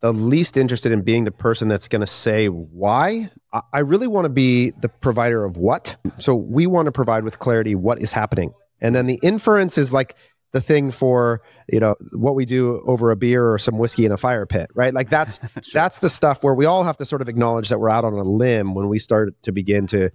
the 0.00 0.12
least 0.12 0.56
interested 0.56 0.92
in 0.92 1.02
being 1.02 1.24
the 1.24 1.30
person 1.30 1.68
that's 1.68 1.88
going 1.88 2.00
to 2.00 2.06
say 2.06 2.46
why. 2.46 3.30
I 3.72 3.80
really 3.80 4.06
want 4.06 4.24
to 4.24 4.30
be 4.30 4.70
the 4.70 4.88
provider 4.88 5.44
of 5.44 5.56
what. 5.56 5.96
So 6.18 6.34
we 6.34 6.66
want 6.66 6.86
to 6.86 6.92
provide 6.92 7.24
with 7.24 7.38
clarity 7.38 7.74
what 7.74 8.00
is 8.00 8.12
happening. 8.12 8.52
And 8.80 8.94
then 8.94 9.06
the 9.06 9.18
inference 9.22 9.76
is 9.76 9.92
like 9.92 10.16
the 10.52 10.60
thing 10.60 10.90
for 10.90 11.42
you 11.70 11.78
know 11.78 11.94
what 12.12 12.34
we 12.34 12.44
do 12.44 12.82
over 12.86 13.10
a 13.10 13.16
beer 13.16 13.52
or 13.52 13.58
some 13.58 13.78
whiskey 13.78 14.04
in 14.04 14.10
a 14.10 14.16
fire 14.16 14.46
pit 14.46 14.68
right 14.74 14.92
like 14.92 15.08
that's 15.08 15.38
sure. 15.62 15.62
that's 15.72 16.00
the 16.00 16.08
stuff 16.08 16.42
where 16.42 16.54
we 16.54 16.66
all 16.66 16.82
have 16.82 16.96
to 16.96 17.04
sort 17.04 17.22
of 17.22 17.28
acknowledge 17.28 17.68
that 17.68 17.78
we're 17.78 17.88
out 17.88 18.04
on 18.04 18.14
a 18.14 18.22
limb 18.22 18.74
when 18.74 18.88
we 18.88 18.98
start 18.98 19.40
to 19.42 19.52
begin 19.52 19.86
to 19.86 20.10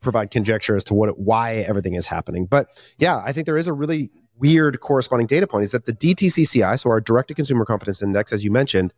provide 0.00 0.30
conjecture 0.30 0.76
as 0.76 0.84
to 0.84 0.94
what 0.94 1.18
why 1.18 1.54
everything 1.54 1.94
is 1.94 2.06
happening 2.06 2.46
but 2.46 2.68
yeah 2.98 3.20
i 3.24 3.32
think 3.32 3.46
there 3.46 3.58
is 3.58 3.66
a 3.66 3.72
really 3.72 4.10
weird 4.38 4.80
corresponding 4.80 5.26
data 5.26 5.46
point 5.46 5.64
is 5.64 5.70
that 5.70 5.86
the 5.86 5.92
dtcci 5.92 6.78
so 6.78 6.90
our 6.90 7.00
direct 7.00 7.28
to 7.28 7.34
consumer 7.34 7.64
confidence 7.64 8.02
index 8.02 8.32
as 8.32 8.44
you 8.44 8.50
mentioned 8.50 8.92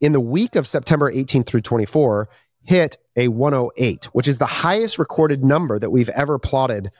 in 0.00 0.12
the 0.12 0.20
week 0.20 0.56
of 0.56 0.66
september 0.66 1.10
18 1.10 1.44
through 1.44 1.60
24 1.60 2.28
hit 2.64 2.96
a 3.16 3.28
108 3.28 4.06
which 4.06 4.28
is 4.28 4.38
the 4.38 4.46
highest 4.46 4.98
recorded 4.98 5.44
number 5.44 5.78
that 5.78 5.90
we've 5.90 6.08
ever 6.10 6.38
plotted 6.38 6.90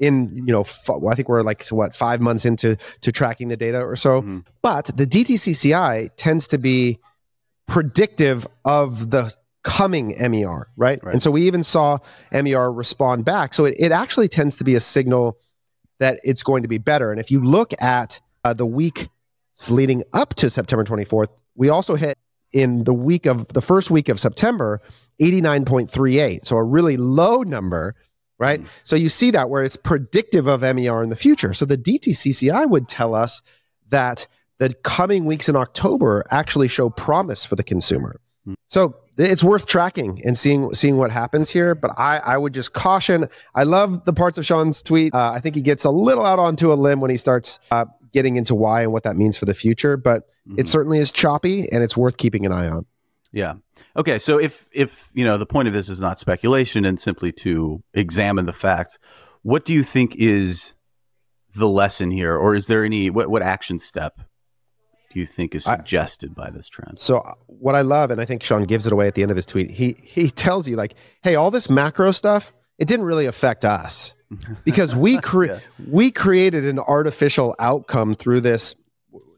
in 0.00 0.34
you 0.34 0.52
know 0.52 0.62
f- 0.62 0.88
I 0.90 1.14
think 1.14 1.28
we're 1.28 1.42
like 1.42 1.68
what 1.68 1.94
five 1.94 2.20
months 2.20 2.44
into 2.44 2.76
to 3.02 3.12
tracking 3.12 3.48
the 3.48 3.56
data 3.56 3.80
or 3.80 3.96
so. 3.96 4.22
Mm-hmm. 4.22 4.38
But 4.62 4.86
the 4.96 5.06
DTCCI 5.06 6.10
tends 6.16 6.48
to 6.48 6.58
be 6.58 6.98
predictive 7.68 8.46
of 8.64 9.10
the 9.10 9.32
coming 9.62 10.16
MER, 10.18 10.68
right? 10.76 11.02
right? 11.04 11.12
And 11.12 11.22
so 11.22 11.30
we 11.30 11.46
even 11.46 11.62
saw 11.62 11.98
MER 12.32 12.72
respond 12.72 13.24
back. 13.24 13.54
So 13.54 13.66
it, 13.66 13.74
it 13.78 13.92
actually 13.92 14.28
tends 14.28 14.56
to 14.56 14.64
be 14.64 14.74
a 14.74 14.80
signal 14.80 15.38
that 16.00 16.18
it's 16.24 16.42
going 16.42 16.62
to 16.62 16.68
be 16.68 16.78
better. 16.78 17.12
And 17.12 17.20
if 17.20 17.30
you 17.30 17.42
look 17.42 17.72
at 17.80 18.20
uh, 18.44 18.52
the 18.52 18.66
week 18.66 19.08
leading 19.70 20.02
up 20.12 20.34
to 20.34 20.50
September 20.50 20.84
24th, 20.84 21.28
we 21.54 21.68
also 21.68 21.94
hit 21.94 22.18
in 22.52 22.84
the 22.84 22.94
week 22.94 23.26
of 23.26 23.46
the 23.48 23.60
first 23.60 23.90
week 23.90 24.08
of 24.08 24.18
September 24.18 24.80
89.38. 25.20 26.44
So 26.44 26.56
a 26.56 26.64
really 26.64 26.96
low 26.96 27.42
number 27.42 27.94
right? 28.40 28.62
Mm. 28.62 28.66
So 28.82 28.96
you 28.96 29.08
see 29.08 29.30
that 29.30 29.50
where 29.50 29.62
it's 29.62 29.76
predictive 29.76 30.48
of 30.48 30.62
MER 30.62 31.02
in 31.02 31.10
the 31.10 31.16
future. 31.16 31.54
So 31.54 31.64
the 31.64 31.78
DTCCI 31.78 32.68
would 32.68 32.88
tell 32.88 33.14
us 33.14 33.42
that 33.90 34.26
the 34.58 34.74
coming 34.82 35.26
weeks 35.26 35.48
in 35.48 35.54
October 35.54 36.24
actually 36.30 36.66
show 36.66 36.90
promise 36.90 37.44
for 37.44 37.54
the 37.54 37.62
consumer. 37.62 38.18
Mm. 38.48 38.54
So 38.68 38.96
it's 39.20 39.44
worth 39.44 39.66
tracking 39.66 40.20
and 40.24 40.36
seeing 40.36 40.72
seeing 40.72 40.96
what 40.96 41.10
happens 41.10 41.50
here. 41.50 41.74
But 41.74 41.92
I, 41.98 42.18
I 42.18 42.36
would 42.36 42.54
just 42.54 42.72
caution. 42.72 43.28
I 43.54 43.64
love 43.64 44.04
the 44.04 44.12
parts 44.12 44.38
of 44.38 44.46
Sean's 44.46 44.82
tweet. 44.82 45.14
Uh, 45.14 45.32
I 45.32 45.40
think 45.40 45.54
he 45.54 45.62
gets 45.62 45.84
a 45.84 45.90
little 45.90 46.24
out 46.24 46.38
onto 46.38 46.72
a 46.72 46.74
limb 46.74 47.00
when 47.00 47.10
he 47.10 47.16
starts 47.16 47.58
uh, 47.70 47.84
getting 48.12 48.36
into 48.36 48.54
why 48.54 48.82
and 48.82 48.92
what 48.92 49.02
that 49.04 49.16
means 49.16 49.36
for 49.36 49.44
the 49.44 49.54
future. 49.54 49.96
But 49.96 50.26
mm-hmm. 50.48 50.58
it 50.58 50.68
certainly 50.68 50.98
is 50.98 51.12
choppy, 51.12 51.70
and 51.70 51.82
it's 51.82 51.96
worth 51.96 52.16
keeping 52.16 52.46
an 52.46 52.52
eye 52.52 52.68
on. 52.68 52.86
Yeah. 53.32 53.54
Okay. 53.96 54.18
So 54.18 54.38
if 54.38 54.68
if 54.72 55.10
you 55.14 55.24
know 55.24 55.38
the 55.38 55.46
point 55.46 55.68
of 55.68 55.74
this 55.74 55.88
is 55.88 56.00
not 56.00 56.18
speculation 56.18 56.84
and 56.84 56.98
simply 56.98 57.32
to 57.32 57.82
examine 57.94 58.46
the 58.46 58.52
facts, 58.52 58.98
what 59.42 59.64
do 59.64 59.74
you 59.74 59.82
think 59.82 60.16
is 60.16 60.74
the 61.54 61.68
lesson 61.68 62.10
here, 62.10 62.36
or 62.36 62.54
is 62.54 62.66
there 62.66 62.84
any 62.84 63.10
what 63.10 63.28
what 63.28 63.42
action 63.42 63.78
step 63.78 64.20
do 65.10 65.20
you 65.20 65.26
think 65.26 65.54
is 65.54 65.64
suggested 65.64 66.32
I, 66.36 66.44
by 66.44 66.50
this 66.50 66.68
trend? 66.68 66.98
So 66.98 67.18
uh, 67.18 67.34
what 67.46 67.74
I 67.74 67.82
love, 67.82 68.10
and 68.10 68.20
I 68.20 68.24
think 68.24 68.42
Sean 68.42 68.64
gives 68.64 68.86
it 68.86 68.92
away 68.92 69.06
at 69.06 69.14
the 69.14 69.22
end 69.22 69.30
of 69.30 69.36
his 69.36 69.46
tweet. 69.46 69.70
He 69.70 69.96
he 70.02 70.30
tells 70.44 70.68
you 70.68 70.76
like, 70.76 70.94
hey, 71.22 71.34
all 71.34 71.50
this 71.50 71.68
macro 71.68 72.10
stuff, 72.10 72.52
it 72.78 72.88
didn't 72.88 73.06
really 73.06 73.26
affect 73.26 73.64
us 73.64 74.14
because 74.64 74.94
we 74.94 75.18
cre- 75.18 75.46
yeah. 75.46 75.58
we 75.88 76.10
created 76.10 76.66
an 76.66 76.78
artificial 76.78 77.54
outcome 77.58 78.14
through 78.14 78.40
this 78.40 78.74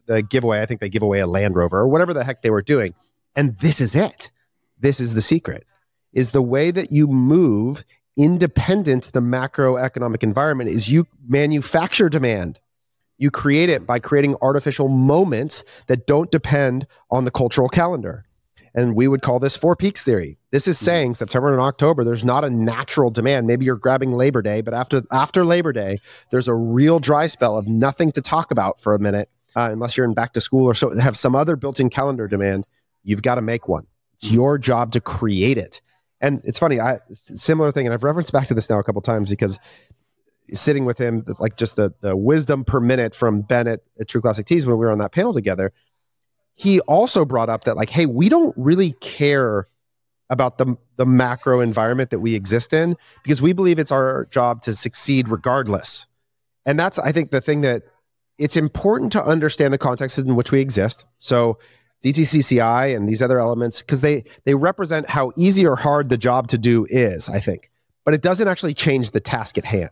the 0.05 0.21
giveaway. 0.21 0.61
I 0.61 0.65
think 0.65 0.81
they 0.81 0.89
give 0.89 1.03
away 1.03 1.19
a 1.19 1.27
Land 1.27 1.55
Rover 1.55 1.79
or 1.79 1.87
whatever 1.87 2.13
the 2.13 2.23
heck 2.23 2.41
they 2.41 2.49
were 2.49 2.61
doing. 2.61 2.93
And 3.35 3.57
this 3.59 3.81
is 3.81 3.95
it. 3.95 4.29
This 4.79 4.99
is 4.99 5.13
the 5.13 5.21
secret 5.21 5.65
is 6.13 6.31
the 6.31 6.41
way 6.41 6.71
that 6.71 6.91
you 6.91 7.07
move 7.07 7.83
independent 8.15 9.11
the 9.13 9.19
macroeconomic 9.19 10.23
environment 10.23 10.69
is 10.69 10.89
you 10.89 11.07
manufacture 11.27 12.09
demand. 12.09 12.59
You 13.17 13.31
create 13.31 13.69
it 13.69 13.85
by 13.85 13.99
creating 13.99 14.35
artificial 14.41 14.87
moments 14.87 15.63
that 15.87 16.07
don't 16.07 16.31
depend 16.31 16.87
on 17.09 17.25
the 17.25 17.31
cultural 17.31 17.69
calendar. 17.69 18.25
And 18.75 18.95
we 18.95 19.07
would 19.07 19.21
call 19.21 19.39
this 19.39 19.55
four 19.55 19.75
peaks 19.75 20.03
theory. 20.03 20.39
This 20.51 20.67
is 20.67 20.77
mm-hmm. 20.77 20.85
saying 20.85 21.13
September 21.15 21.51
and 21.51 21.61
October, 21.61 22.03
there's 22.03 22.23
not 22.23 22.43
a 22.43 22.49
natural 22.49 23.11
demand. 23.11 23.45
Maybe 23.45 23.65
you're 23.65 23.75
grabbing 23.75 24.13
Labor 24.13 24.41
Day, 24.41 24.61
but 24.61 24.73
after 24.73 25.03
after 25.11 25.45
Labor 25.45 25.73
Day, 25.73 25.99
there's 26.31 26.47
a 26.47 26.55
real 26.55 26.99
dry 26.99 27.27
spell 27.27 27.55
of 27.57 27.67
nothing 27.67 28.11
to 28.13 28.21
talk 28.21 28.49
about 28.49 28.79
for 28.79 28.95
a 28.95 28.99
minute, 28.99 29.29
uh, 29.55 29.69
unless 29.71 29.95
you're 29.95 30.07
in 30.07 30.15
back 30.15 30.33
to 30.33 30.41
school 30.41 30.65
or 30.65 30.73
so 30.73 30.97
have 30.97 31.15
some 31.15 31.35
other 31.35 31.55
built-in 31.55 31.89
calendar 31.91 32.27
demand. 32.27 32.65
You've 33.03 33.21
got 33.21 33.35
to 33.35 33.41
make 33.41 33.67
one. 33.67 33.85
It's 34.15 34.25
mm-hmm. 34.25 34.35
your 34.35 34.57
job 34.57 34.91
to 34.93 35.01
create 35.01 35.59
it. 35.59 35.81
And 36.19 36.41
it's 36.45 36.57
funny, 36.57 36.79
I 36.79 36.99
similar 37.13 37.71
thing, 37.71 37.85
and 37.85 37.93
I've 37.93 38.03
referenced 38.03 38.33
back 38.33 38.47
to 38.47 38.53
this 38.53 38.69
now 38.69 38.79
a 38.79 38.83
couple 38.83 39.01
times 39.01 39.29
because 39.29 39.59
sitting 40.53 40.85
with 40.85 40.97
him, 40.97 41.23
like 41.39 41.55
just 41.55 41.75
the 41.75 41.93
the 42.01 42.15
wisdom 42.15 42.63
per 42.63 42.79
minute 42.79 43.15
from 43.15 43.41
Bennett 43.41 43.83
at 43.99 44.07
True 44.07 44.21
Classic 44.21 44.45
Tees 44.45 44.65
when 44.65 44.77
we 44.77 44.85
were 44.85 44.91
on 44.91 44.99
that 44.99 45.11
panel 45.11 45.33
together, 45.33 45.71
he 46.53 46.79
also 46.81 47.25
brought 47.25 47.49
up 47.49 47.63
that 47.65 47.75
like, 47.75 47.89
hey, 47.89 48.05
we 48.05 48.29
don't 48.29 48.53
really 48.57 48.91
care 49.01 49.67
about 50.29 50.57
the 50.57 50.75
the 50.97 51.05
macro 51.05 51.59
environment 51.59 52.09
that 52.09 52.19
we 52.19 52.35
exist 52.35 52.73
in 52.73 52.95
because 53.23 53.41
we 53.41 53.53
believe 53.53 53.79
it's 53.79 53.91
our 53.91 54.27
job 54.31 54.61
to 54.63 54.73
succeed 54.73 55.27
regardless. 55.27 56.07
And 56.65 56.79
that's 56.79 56.99
I 56.99 57.11
think 57.11 57.31
the 57.31 57.41
thing 57.41 57.61
that 57.61 57.83
it's 58.37 58.57
important 58.57 59.11
to 59.13 59.23
understand 59.23 59.73
the 59.73 59.77
context 59.77 60.17
in 60.17 60.35
which 60.35 60.51
we 60.51 60.59
exist. 60.59 61.05
So 61.19 61.59
DTCCI 62.03 62.95
and 62.95 63.07
these 63.07 63.21
other 63.21 63.39
elements 63.39 63.81
because 63.81 64.01
they 64.01 64.23
they 64.45 64.55
represent 64.55 65.09
how 65.09 65.31
easy 65.37 65.65
or 65.65 65.75
hard 65.75 66.09
the 66.09 66.17
job 66.17 66.47
to 66.49 66.57
do 66.57 66.85
is, 66.89 67.29
I 67.29 67.39
think. 67.39 67.71
But 68.05 68.13
it 68.13 68.21
doesn't 68.21 68.47
actually 68.47 68.73
change 68.73 69.11
the 69.11 69.21
task 69.21 69.57
at 69.57 69.65
hand. 69.65 69.91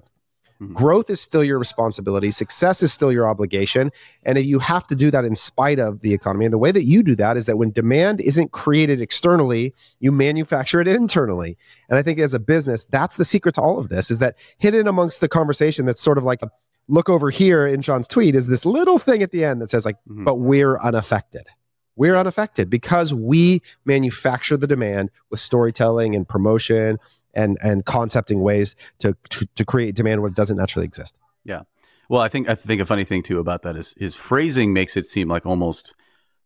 Mm-hmm. 0.61 0.73
Growth 0.73 1.09
is 1.09 1.19
still 1.19 1.43
your 1.43 1.57
responsibility, 1.57 2.29
success 2.29 2.83
is 2.83 2.93
still 2.93 3.11
your 3.11 3.27
obligation, 3.27 3.91
and 4.23 4.37
if 4.37 4.45
you 4.45 4.59
have 4.59 4.85
to 4.87 4.95
do 4.95 5.09
that 5.09 5.25
in 5.25 5.35
spite 5.35 5.79
of 5.79 6.01
the 6.01 6.13
economy. 6.13 6.45
And 6.45 6.53
the 6.53 6.59
way 6.59 6.71
that 6.71 6.83
you 6.83 7.01
do 7.01 7.15
that 7.15 7.35
is 7.35 7.47
that 7.47 7.57
when 7.57 7.71
demand 7.71 8.21
isn't 8.21 8.51
created 8.51 9.01
externally, 9.01 9.73
you 9.99 10.11
manufacture 10.11 10.79
it 10.79 10.87
internally. 10.87 11.57
And 11.89 11.97
I 11.97 12.03
think 12.03 12.19
as 12.19 12.35
a 12.35 12.39
business, 12.39 12.85
that's 12.85 13.17
the 13.17 13.25
secret 13.25 13.55
to 13.55 13.61
all 13.61 13.79
of 13.79 13.89
this 13.89 14.11
is 14.11 14.19
that 14.19 14.35
hidden 14.59 14.87
amongst 14.87 15.19
the 15.19 15.27
conversation 15.27 15.87
that's 15.87 16.01
sort 16.01 16.19
of 16.19 16.23
like 16.23 16.43
a 16.43 16.51
look 16.87 17.09
over 17.09 17.31
here 17.31 17.65
in 17.65 17.81
Sean's 17.81 18.07
tweet 18.07 18.35
is 18.35 18.47
this 18.47 18.65
little 18.65 18.99
thing 18.99 19.23
at 19.23 19.31
the 19.31 19.43
end 19.43 19.61
that 19.61 19.71
says 19.71 19.85
like, 19.85 19.97
mm-hmm. 20.07 20.25
but 20.25 20.35
we're 20.35 20.77
unaffected 20.79 21.47
we're 21.95 22.15
unaffected 22.15 22.69
because 22.69 23.13
we 23.13 23.61
manufacture 23.85 24.57
the 24.57 24.67
demand 24.67 25.11
with 25.29 25.39
storytelling 25.39 26.15
and 26.15 26.27
promotion 26.27 26.97
and 27.33 27.57
and 27.61 27.85
concepting 27.85 28.41
ways 28.41 28.75
to, 28.99 29.15
to, 29.29 29.47
to 29.55 29.65
create 29.65 29.95
demand 29.95 30.21
where 30.21 30.29
it 30.29 30.35
doesn't 30.35 30.57
naturally 30.57 30.85
exist. 30.85 31.15
Yeah. 31.43 31.61
Well, 32.09 32.21
I 32.21 32.27
think 32.27 32.49
I 32.49 32.55
think 32.55 32.81
a 32.81 32.85
funny 32.85 33.05
thing 33.05 33.23
too 33.23 33.39
about 33.39 33.61
that 33.63 33.75
is 33.75 33.93
his 33.97 34.15
phrasing 34.15 34.73
makes 34.73 34.97
it 34.97 35.05
seem 35.05 35.29
like 35.29 35.45
almost 35.45 35.93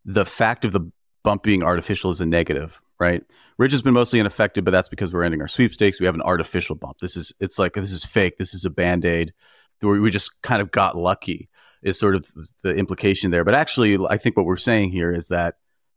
the 0.06 0.26
fact 0.26 0.66
of 0.66 0.72
the 0.72 0.92
bump 1.24 1.44
being 1.44 1.64
artificial 1.64 2.12
is 2.12 2.22
a 2.22 2.26
negative, 2.26 2.80
right? 3.00 3.24
Ridge 3.58 3.72
has 3.72 3.82
been 3.82 3.94
mostly 3.94 4.20
unaffected, 4.20 4.64
but 4.64 4.72
that's 4.72 4.90
because 4.90 5.14
we're 5.14 5.24
ending 5.24 5.42
our 5.42 5.48
sweepstakes. 5.48 6.00
We 6.00 6.06
have 6.06 6.16
an 6.16 6.22
artificial 6.22 6.76
bump. 6.76 7.00
This 7.00 7.18
is 7.18 7.34
it's 7.40 7.58
like 7.58 7.74
this 7.74 7.92
is 7.92 8.06
fake. 8.06 8.38
This 8.38 8.54
is 8.54 8.66
a 8.66 8.70
band 8.70 9.06
aid. 9.06 9.34
We 9.82 10.10
just 10.10 10.42
kind 10.42 10.62
of 10.62 10.72
got 10.72 10.96
lucky 10.96 11.50
is 11.86 12.00
sort 12.00 12.16
of 12.16 12.26
the 12.64 12.76
implication 12.76 13.32
there. 13.32 13.44
But 13.44 13.54
actually, 13.54 13.98
I 14.10 14.18
think 14.18 14.36
what 14.36 14.46
we're 14.46 14.58
saying 14.58 14.90
here 14.90 15.14
is 15.14 15.28
that 15.28 15.56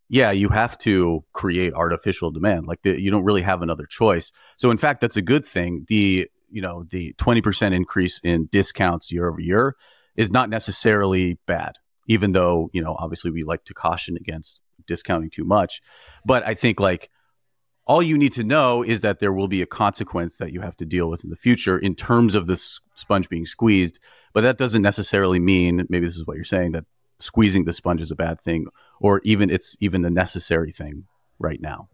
yeah, 0.09 0.31
you 0.31 0.49
have 0.49 0.77
to 0.79 1.23
create 1.33 1.73
artificial 1.73 2.31
demand. 2.31 2.65
Like 2.65 2.81
the, 2.81 2.99
you 2.99 3.11
don't 3.11 3.23
really 3.23 3.43
have 3.43 3.61
another 3.61 3.85
choice. 3.85 4.31
So 4.57 4.71
in 4.71 4.77
fact, 4.77 5.01
that's 5.01 5.17
a 5.17 5.21
good 5.21 5.45
thing. 5.45 5.85
The 5.87 6.29
you 6.49 6.61
know 6.61 6.85
the 6.89 7.13
twenty 7.17 7.41
percent 7.41 7.75
increase 7.75 8.19
in 8.23 8.47
discounts 8.47 9.11
year 9.11 9.29
over 9.29 9.39
year 9.39 9.75
is 10.15 10.31
not 10.31 10.49
necessarily 10.49 11.37
bad, 11.45 11.73
even 12.07 12.31
though 12.31 12.69
you 12.73 12.81
know 12.81 12.95
obviously 12.97 13.31
we 13.31 13.43
like 13.43 13.63
to 13.65 13.73
caution 13.73 14.17
against 14.17 14.61
discounting 14.87 15.29
too 15.29 15.45
much. 15.45 15.81
But 16.25 16.45
I 16.45 16.55
think 16.55 16.79
like 16.79 17.09
all 17.85 18.03
you 18.03 18.17
need 18.17 18.33
to 18.33 18.43
know 18.43 18.83
is 18.83 19.01
that 19.01 19.19
there 19.19 19.33
will 19.33 19.47
be 19.47 19.61
a 19.61 19.65
consequence 19.65 20.37
that 20.37 20.51
you 20.53 20.61
have 20.61 20.77
to 20.77 20.85
deal 20.85 21.09
with 21.09 21.23
in 21.23 21.29
the 21.29 21.35
future 21.35 21.77
in 21.77 21.95
terms 21.95 22.35
of 22.35 22.45
this 22.45 22.79
sponge 22.93 23.29
being 23.29 23.47
squeezed. 23.47 23.99
But 24.31 24.41
that 24.41 24.59
doesn't 24.59 24.83
necessarily 24.83 25.39
mean, 25.39 25.87
maybe 25.89 26.05
this 26.05 26.15
is 26.15 26.25
what 26.25 26.35
you're 26.35 26.43
saying, 26.43 26.73
that 26.73 26.85
squeezing 27.19 27.65
the 27.65 27.73
sponge 27.73 28.01
is 28.01 28.11
a 28.11 28.15
bad 28.15 28.39
thing, 28.39 28.67
or 28.99 29.21
even 29.23 29.49
it's 29.49 29.75
even 29.79 30.03
a 30.05 30.09
necessary 30.09 30.71
thing 30.71 31.05
right 31.37 31.61
now. 31.61 31.89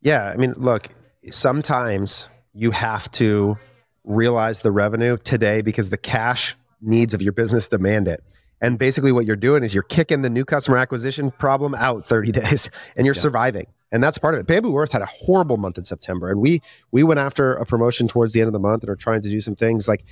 Yeah. 0.00 0.24
I 0.24 0.36
mean, 0.36 0.54
look, 0.56 0.88
sometimes 1.30 2.30
you 2.52 2.70
have 2.70 3.10
to 3.12 3.58
realize 4.04 4.62
the 4.62 4.70
revenue 4.70 5.16
today 5.16 5.62
because 5.62 5.90
the 5.90 5.98
cash 5.98 6.56
needs 6.80 7.14
of 7.14 7.22
your 7.22 7.32
business 7.32 7.68
demand 7.68 8.08
it. 8.08 8.22
And 8.60 8.78
basically, 8.78 9.12
what 9.12 9.26
you're 9.26 9.36
doing 9.36 9.62
is 9.62 9.74
you're 9.74 9.82
kicking 9.82 10.22
the 10.22 10.30
new 10.30 10.44
customer 10.44 10.78
acquisition 10.78 11.30
problem 11.30 11.74
out 11.74 12.06
30 12.06 12.32
days 12.40 12.70
and 12.96 13.04
you're 13.04 13.14
yeah. 13.14 13.20
surviving 13.20 13.66
and 13.92 14.02
that's 14.02 14.18
part 14.18 14.34
of 14.34 14.40
it. 14.40 14.46
Bambu 14.46 14.78
Earth 14.80 14.92
had 14.92 15.02
a 15.02 15.06
horrible 15.06 15.56
month 15.56 15.78
in 15.78 15.84
September, 15.84 16.30
and 16.30 16.40
we 16.40 16.60
we 16.90 17.02
went 17.02 17.20
after 17.20 17.54
a 17.54 17.64
promotion 17.64 18.08
towards 18.08 18.32
the 18.32 18.40
end 18.40 18.46
of 18.46 18.52
the 18.52 18.58
month 18.58 18.82
and 18.82 18.90
are 18.90 18.96
trying 18.96 19.22
to 19.22 19.28
do 19.28 19.40
some 19.40 19.56
things 19.56 19.88
like. 19.88 20.04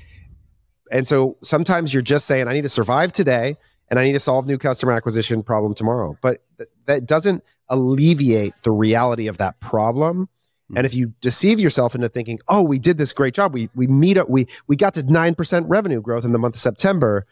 And 0.92 1.08
so 1.08 1.38
sometimes 1.42 1.94
you're 1.94 2.02
just 2.02 2.26
saying, 2.26 2.46
I 2.46 2.52
need 2.52 2.62
to 2.62 2.68
survive 2.68 3.10
today, 3.10 3.56
and 3.94 4.00
I 4.00 4.06
need 4.06 4.14
to 4.14 4.18
solve 4.18 4.44
new 4.44 4.58
customer 4.58 4.90
acquisition 4.90 5.44
problem 5.44 5.72
tomorrow. 5.72 6.18
But 6.20 6.42
th- 6.58 6.68
that 6.86 7.06
doesn't 7.06 7.44
alleviate 7.68 8.52
the 8.64 8.72
reality 8.72 9.28
of 9.28 9.38
that 9.38 9.60
problem. 9.60 10.22
Mm-hmm. 10.24 10.78
And 10.78 10.84
if 10.84 10.96
you 10.96 11.12
deceive 11.20 11.60
yourself 11.60 11.94
into 11.94 12.08
thinking, 12.08 12.40
"Oh, 12.48 12.64
we 12.64 12.80
did 12.80 12.98
this 12.98 13.12
great 13.12 13.34
job. 13.34 13.54
We 13.54 13.70
we 13.76 13.86
meet 13.86 14.18
up. 14.18 14.28
We 14.28 14.48
we 14.66 14.74
got 14.74 14.94
to 14.94 15.04
nine 15.04 15.36
percent 15.36 15.68
revenue 15.68 16.00
growth 16.00 16.24
in 16.24 16.32
the 16.32 16.40
month 16.40 16.56
of 16.56 16.60
September." 16.60 17.24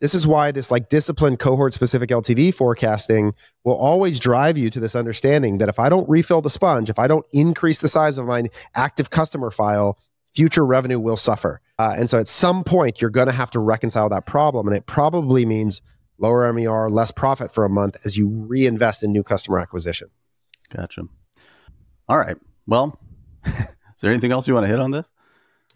This 0.00 0.12
is 0.12 0.26
why 0.26 0.50
this 0.50 0.72
like 0.72 0.88
disciplined 0.88 1.38
cohort 1.38 1.72
specific 1.72 2.10
LTV 2.10 2.52
forecasting 2.52 3.34
will 3.62 3.76
always 3.76 4.18
drive 4.18 4.58
you 4.58 4.70
to 4.70 4.80
this 4.80 4.96
understanding 4.96 5.58
that 5.58 5.68
if 5.68 5.78
I 5.78 5.88
don't 5.88 6.08
refill 6.08 6.42
the 6.42 6.50
sponge, 6.50 6.90
if 6.90 6.98
I 6.98 7.06
don't 7.06 7.24
increase 7.30 7.80
the 7.80 7.86
size 7.86 8.18
of 8.18 8.26
my 8.26 8.48
active 8.74 9.10
customer 9.10 9.52
file, 9.52 9.96
future 10.34 10.66
revenue 10.66 10.98
will 10.98 11.16
suffer. 11.16 11.60
Uh, 11.78 11.94
and 11.96 12.10
so 12.10 12.18
at 12.18 12.28
some 12.28 12.64
point, 12.64 13.00
you're 13.00 13.10
going 13.10 13.26
to 13.26 13.32
have 13.32 13.50
to 13.52 13.60
reconcile 13.60 14.08
that 14.08 14.26
problem. 14.26 14.66
And 14.66 14.76
it 14.76 14.86
probably 14.86 15.44
means 15.44 15.82
lower 16.22 16.50
MER, 16.52 16.88
less 16.88 17.10
profit 17.10 17.52
for 17.52 17.64
a 17.64 17.68
month 17.68 17.96
as 18.04 18.16
you 18.16 18.28
reinvest 18.28 19.02
in 19.02 19.12
new 19.12 19.22
customer 19.22 19.58
acquisition. 19.58 20.08
Gotcha. 20.74 21.02
All 22.08 22.18
right. 22.18 22.36
Well, 22.66 22.98
is 23.46 23.54
there 24.00 24.10
anything 24.10 24.32
else 24.32 24.48
you 24.48 24.54
want 24.54 24.64
to 24.64 24.70
hit 24.70 24.80
on 24.80 24.92
this? 24.92 25.10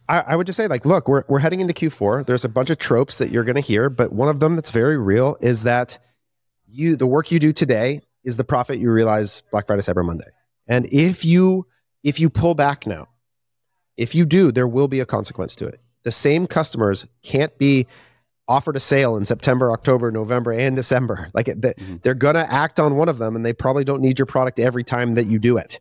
I, 0.09 0.21
I, 0.21 0.37
would 0.37 0.47
just 0.47 0.57
say, 0.57 0.69
like, 0.69 0.87
look, 0.87 1.09
we're, 1.09 1.25
we're 1.29 1.41
heading 1.41 1.61
into 1.61 1.75
Q4. 1.75 2.27
There's 2.27 2.45
a 2.45 2.49
bunch 2.49 2.71
of 2.71 2.79
tropes 2.79 3.19
that 3.19 3.31
you're 3.31 3.45
going 3.45 3.57
to 3.57 3.61
hear, 3.61 3.91
but 3.91 4.13
one 4.13 4.29
of 4.29 4.39
them 4.39 4.55
that's 4.55 4.71
very 4.71 4.97
real 4.97 5.37
is 5.41 5.65
that 5.65 5.99
you 6.69 6.97
the 6.97 7.07
work 7.07 7.31
you 7.31 7.39
do 7.39 7.53
today 7.53 8.03
is 8.25 8.37
the 8.37 8.45
profit 8.45 8.79
you 8.79 8.91
realize 8.91 9.43
Black 9.51 9.67
Friday, 9.67 9.83
Cyber 9.83 10.05
Monday. 10.05 10.27
And 10.69 10.87
if 10.93 11.25
you 11.25 11.67
if 12.05 12.21
you 12.21 12.31
pull 12.31 12.55
back 12.55 12.87
now, 12.87 13.09
if 13.97 14.15
you 14.15 14.25
do, 14.25 14.53
there 14.53 14.69
will 14.69 14.89
be 14.89 15.01
a 15.01 15.07
consequence 15.07 15.57
to 15.57 15.67
it. 15.67 15.81
The 16.05 16.13
same 16.13 16.47
customers 16.47 17.07
can't 17.23 17.57
be 17.59 17.87
offered 18.49 18.77
a 18.77 18.81
sale 18.81 19.17
in 19.17 19.25
September, 19.25 19.73
October, 19.73 20.11
November, 20.11 20.53
and 20.53 20.77
December. 20.77 21.31
Like 21.35 21.47
mm-hmm. 21.47 21.97
they're 22.03 22.15
going 22.15 22.35
to 22.35 22.51
act 22.51 22.81
on 22.81 22.97
one 22.97 23.09
of 23.09 23.19
them, 23.19 23.37
and 23.37 23.45
they 23.45 23.53
probably 23.53 23.85
don't 23.85 24.01
need 24.01 24.19
your 24.19 24.27
product 24.27 24.59
every 24.59 24.85
time 24.85 25.17
that 25.17 25.25
you 25.25 25.39
do 25.39 25.59
it. 25.59 25.81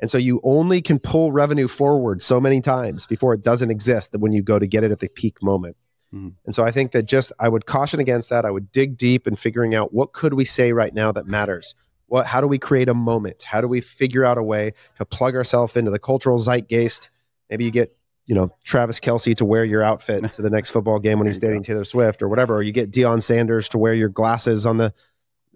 And 0.00 0.10
so 0.10 0.18
you 0.18 0.40
only 0.42 0.82
can 0.82 0.98
pull 0.98 1.32
revenue 1.32 1.68
forward 1.68 2.20
so 2.20 2.40
many 2.40 2.60
times 2.60 3.06
before 3.06 3.32
it 3.32 3.42
doesn't 3.42 3.70
exist 3.70 4.12
that 4.12 4.18
when 4.18 4.32
you 4.32 4.42
go 4.42 4.58
to 4.58 4.66
get 4.66 4.84
it 4.84 4.90
at 4.90 5.00
the 5.00 5.08
peak 5.08 5.42
moment. 5.42 5.76
Mm-hmm. 6.14 6.28
And 6.44 6.54
so 6.54 6.64
I 6.64 6.70
think 6.70 6.92
that 6.92 7.04
just 7.04 7.32
I 7.40 7.48
would 7.48 7.66
caution 7.66 8.00
against 8.00 8.30
that. 8.30 8.44
I 8.44 8.50
would 8.50 8.70
dig 8.72 8.96
deep 8.96 9.26
in 9.26 9.36
figuring 9.36 9.74
out 9.74 9.94
what 9.94 10.12
could 10.12 10.34
we 10.34 10.44
say 10.44 10.72
right 10.72 10.92
now 10.92 11.12
that 11.12 11.26
matters. 11.26 11.74
What 12.06 12.26
how 12.26 12.40
do 12.40 12.46
we 12.46 12.58
create 12.58 12.88
a 12.88 12.94
moment? 12.94 13.44
How 13.44 13.60
do 13.60 13.68
we 13.68 13.80
figure 13.80 14.24
out 14.24 14.36
a 14.36 14.42
way 14.42 14.74
to 14.98 15.06
plug 15.06 15.34
ourselves 15.34 15.76
into 15.76 15.90
the 15.90 15.98
cultural 15.98 16.38
zeitgeist? 16.38 17.08
Maybe 17.48 17.64
you 17.64 17.70
get 17.70 17.96
you 18.26 18.34
know 18.34 18.50
Travis 18.64 19.00
Kelce 19.00 19.36
to 19.36 19.44
wear 19.44 19.64
your 19.64 19.82
outfit 19.82 20.32
to 20.32 20.42
the 20.42 20.50
next 20.50 20.70
football 20.70 20.98
game 20.98 21.18
when 21.18 21.26
he's 21.28 21.38
dating 21.38 21.62
Taylor 21.62 21.84
Swift 21.84 22.22
or 22.22 22.28
whatever, 22.28 22.56
or 22.56 22.62
you 22.62 22.72
get 22.72 22.90
Deion 22.90 23.22
Sanders 23.22 23.68
to 23.70 23.78
wear 23.78 23.94
your 23.94 24.08
glasses 24.08 24.66
on 24.66 24.76
the 24.76 24.92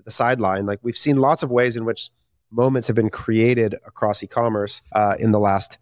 the 0.05 0.11
sideline. 0.11 0.67
Like 0.67 0.81
we've 0.83 0.97
seen 0.97 1.19
lots 1.19 1.43
of 1.43 1.51
ways 1.51 1.77
in 1.77 1.85
which 1.85 2.11
moments 2.51 2.89
have 2.89 2.97
been 2.97 3.11
created 3.11 3.75
across 3.87 4.23
e-commerce 4.23 4.81
uh, 4.93 5.17
in 5.19 5.33
the 5.33 5.39
last 5.39 5.79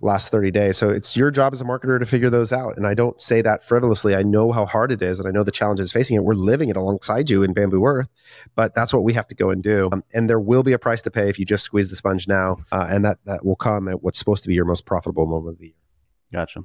last 0.00 0.30
30 0.30 0.50
days. 0.50 0.76
So 0.76 0.90
it's 0.90 1.16
your 1.16 1.30
job 1.30 1.54
as 1.54 1.60
a 1.60 1.64
marketer 1.64 1.98
to 1.98 2.04
figure 2.04 2.28
those 2.28 2.52
out. 2.52 2.76
And 2.76 2.86
I 2.86 2.94
don't 2.94 3.18
say 3.20 3.40
that 3.42 3.64
frivolously. 3.64 4.14
I 4.14 4.22
know 4.22 4.52
how 4.52 4.66
hard 4.66 4.92
it 4.92 5.00
is 5.00 5.18
and 5.18 5.26
I 5.26 5.30
know 5.30 5.44
the 5.44 5.52
challenges 5.52 5.92
facing 5.92 6.16
it. 6.16 6.24
We're 6.24 6.34
living 6.34 6.68
it 6.68 6.76
alongside 6.76 7.30
you 7.30 7.42
in 7.42 7.54
Bambu 7.54 7.88
Earth, 7.88 8.08
but 8.54 8.74
that's 8.74 8.92
what 8.92 9.02
we 9.02 9.14
have 9.14 9.26
to 9.28 9.34
go 9.34 9.50
and 9.50 9.62
do. 9.62 9.88
Um, 9.92 10.04
and 10.12 10.28
there 10.28 10.40
will 10.40 10.62
be 10.62 10.72
a 10.72 10.78
price 10.78 11.00
to 11.02 11.10
pay 11.10 11.30
if 11.30 11.38
you 11.38 11.46
just 11.46 11.64
squeeze 11.64 11.88
the 11.88 11.96
sponge 11.96 12.28
now. 12.28 12.58
Uh, 12.70 12.86
and 12.90 13.04
that, 13.04 13.18
that 13.24 13.44
will 13.46 13.56
come 13.56 13.88
at 13.88 14.02
what's 14.02 14.18
supposed 14.18 14.42
to 14.42 14.48
be 14.48 14.54
your 14.54 14.66
most 14.66 14.84
profitable 14.84 15.26
moment 15.26 15.54
of 15.54 15.58
the 15.58 15.66
year. 15.68 15.83
Gotcha. 16.32 16.62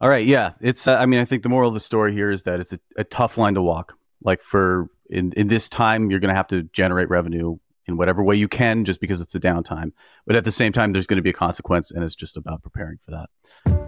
All 0.00 0.08
right. 0.08 0.26
Yeah. 0.26 0.52
It's, 0.60 0.86
uh, 0.86 0.96
I 0.96 1.06
mean, 1.06 1.20
I 1.20 1.24
think 1.24 1.42
the 1.42 1.48
moral 1.48 1.68
of 1.68 1.74
the 1.74 1.80
story 1.80 2.12
here 2.12 2.30
is 2.30 2.42
that 2.44 2.60
it's 2.60 2.72
a, 2.72 2.78
a 2.96 3.04
tough 3.04 3.38
line 3.38 3.54
to 3.54 3.62
walk. 3.62 3.96
Like 4.22 4.42
for 4.42 4.88
in, 5.10 5.32
in 5.32 5.48
this 5.48 5.68
time, 5.68 6.10
you're 6.10 6.20
going 6.20 6.30
to 6.30 6.34
have 6.34 6.48
to 6.48 6.62
generate 6.72 7.08
revenue 7.08 7.56
in 7.86 7.96
whatever 7.96 8.22
way 8.22 8.34
you 8.34 8.48
can 8.48 8.84
just 8.84 9.00
because 9.00 9.20
it's 9.20 9.34
a 9.34 9.40
downtime. 9.40 9.92
But 10.26 10.36
at 10.36 10.44
the 10.44 10.52
same 10.52 10.72
time, 10.72 10.92
there's 10.92 11.06
going 11.06 11.16
to 11.16 11.22
be 11.22 11.30
a 11.30 11.34
consequence, 11.34 11.90
and 11.90 12.02
it's 12.02 12.14
just 12.14 12.36
about 12.36 12.62
preparing 12.62 12.98
for 13.04 13.10
that. 13.10 13.28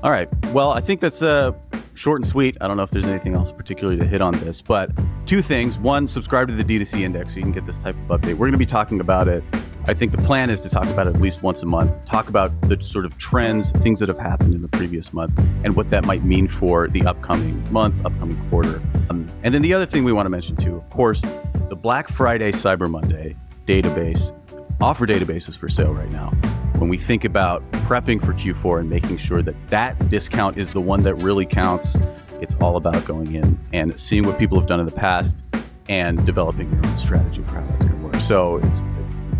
All 0.03 0.11
right. 0.11 0.29
Well, 0.53 0.71
I 0.71 0.81
think 0.81 1.00
that's 1.00 1.23
uh, 1.23 1.53
short 1.95 2.21
and 2.21 2.26
sweet. 2.26 2.57
I 2.61 2.69
don't 2.69 2.76
know 2.76 2.83
if 2.83 2.91
there's 2.91 3.07
anything 3.07 3.35
else 3.35 3.50
particularly 3.50 3.99
to 3.99 4.07
hit 4.07 4.21
on 4.21 4.38
this, 4.41 4.61
but 4.61 4.91
two 5.26 5.41
things. 5.41 5.79
One, 5.79 6.07
subscribe 6.07 6.49
to 6.49 6.55
the 6.55 6.65
D2C 6.65 7.00
index 7.00 7.31
so 7.31 7.37
you 7.37 7.43
can 7.43 7.53
get 7.53 7.65
this 7.67 7.81
type 7.81 7.97
of 8.09 8.21
update. 8.21 8.35
We're 8.35 8.47
going 8.47 8.53
to 8.53 8.59
be 8.59 8.67
talking 8.67 9.00
about 9.00 9.29
it. 9.29 9.43
I 9.88 9.95
think 9.95 10.11
the 10.11 10.19
plan 10.19 10.50
is 10.50 10.61
to 10.62 10.69
talk 10.69 10.88
about 10.88 11.07
it 11.07 11.14
at 11.14 11.21
least 11.21 11.45
once 11.45 11.62
a 11.62 11.66
month, 11.66 12.05
talk 12.07 12.28
about 12.28 12.50
the 12.62 12.83
sort 12.83 13.05
of 13.05 13.16
trends, 13.19 13.70
things 13.70 14.01
that 14.01 14.09
have 14.09 14.18
happened 14.18 14.53
in 14.53 14.61
the 14.61 14.68
previous 14.68 15.12
month, 15.12 15.38
and 15.62 15.77
what 15.77 15.90
that 15.90 16.05
might 16.05 16.25
mean 16.25 16.49
for 16.49 16.88
the 16.88 17.07
upcoming 17.07 17.64
month, 17.72 18.05
upcoming 18.05 18.37
quarter. 18.51 18.83
Um, 19.11 19.29
and 19.44 19.55
then 19.55 19.62
the 19.62 19.72
other 19.72 19.87
thing 19.87 20.03
we 20.03 20.12
want 20.12 20.27
to 20.27 20.31
mention 20.31 20.57
too, 20.57 20.75
of 20.75 20.90
course, 20.90 21.20
the 21.68 21.79
Black 21.81 22.09
Friday 22.09 22.51
Cyber 22.51 22.90
Monday 22.90 23.37
database, 23.64 24.33
offer 24.81 25.07
databases 25.07 25.57
for 25.57 25.68
sale 25.68 25.94
right 25.94 26.11
now. 26.11 26.31
When 26.79 26.88
we 26.88 26.99
think 26.99 27.25
about 27.25 27.62
prepping 27.70 28.20
for 28.20 28.33
Q4 28.35 28.81
and 28.81 28.90
making 28.90 29.18
sure 29.18 29.40
that 29.42 29.55
that 29.68 30.09
discount 30.09 30.59
is 30.59 30.72
the 30.72 30.81
one 30.81 31.05
that 31.05 31.14
really 31.14 31.46
counts, 31.46 31.96
it's 32.40 32.57
all 32.57 32.77
about 32.77 33.05
going 33.05 33.33
in 33.37 33.57
and 33.72 33.99
seeing 34.01 34.25
what 34.25 34.37
people 34.37 34.59
have 34.59 34.66
done 34.66 34.81
in 34.81 34.87
the 34.87 34.92
past 34.92 35.44
and 35.88 36.27
developing 36.27 36.70
your 36.72 36.85
own 36.85 36.99
strategy 36.99 37.40
for 37.42 37.55
how 37.55 37.66
that's 37.66 37.85
going 37.85 38.01
to 38.01 38.09
work. 38.09 38.20
So 38.20 38.57
it's 38.59 38.83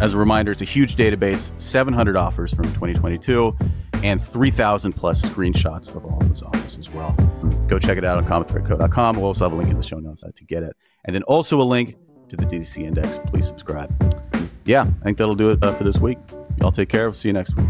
as 0.00 0.14
a 0.14 0.18
reminder, 0.18 0.52
it's 0.52 0.62
a 0.62 0.66
huge 0.66 0.96
database, 0.96 1.52
700 1.61 2.16
offers 2.16 2.52
from 2.52 2.66
2022, 2.66 3.56
and 4.02 4.20
3,000 4.20 4.92
plus 4.92 5.22
screenshots 5.22 5.94
of 5.94 6.04
all 6.04 6.18
those 6.20 6.42
offers 6.42 6.76
as 6.76 6.90
well. 6.90 7.12
Go 7.66 7.78
check 7.78 7.98
it 7.98 8.04
out 8.04 8.18
on 8.18 8.26
commonthreadco.com. 8.26 9.16
We'll 9.16 9.26
also 9.26 9.44
have 9.44 9.52
a 9.52 9.56
link 9.56 9.70
in 9.70 9.76
the 9.76 9.82
show 9.82 9.98
notes 9.98 10.24
to 10.35 10.44
get 10.44 10.62
it. 10.62 10.76
And 11.04 11.14
then 11.14 11.22
also 11.24 11.61
a 11.61 11.64
link 11.64 11.96
to 12.28 12.37
the 12.37 12.44
D2C 12.44 12.85
Index. 12.85 13.18
Please 13.26 13.46
subscribe. 13.46 13.92
Yeah, 14.64 14.82
I 14.82 15.04
think 15.04 15.18
that'll 15.18 15.35
do 15.35 15.50
it 15.50 15.62
uh, 15.62 15.72
for 15.74 15.85
this 15.85 15.98
week. 15.98 16.18
Y'all 16.59 16.72
take 16.72 16.88
care. 16.88 17.04
We'll 17.04 17.14
see 17.14 17.28
you 17.28 17.35
next 17.35 17.56
week. 17.56 17.66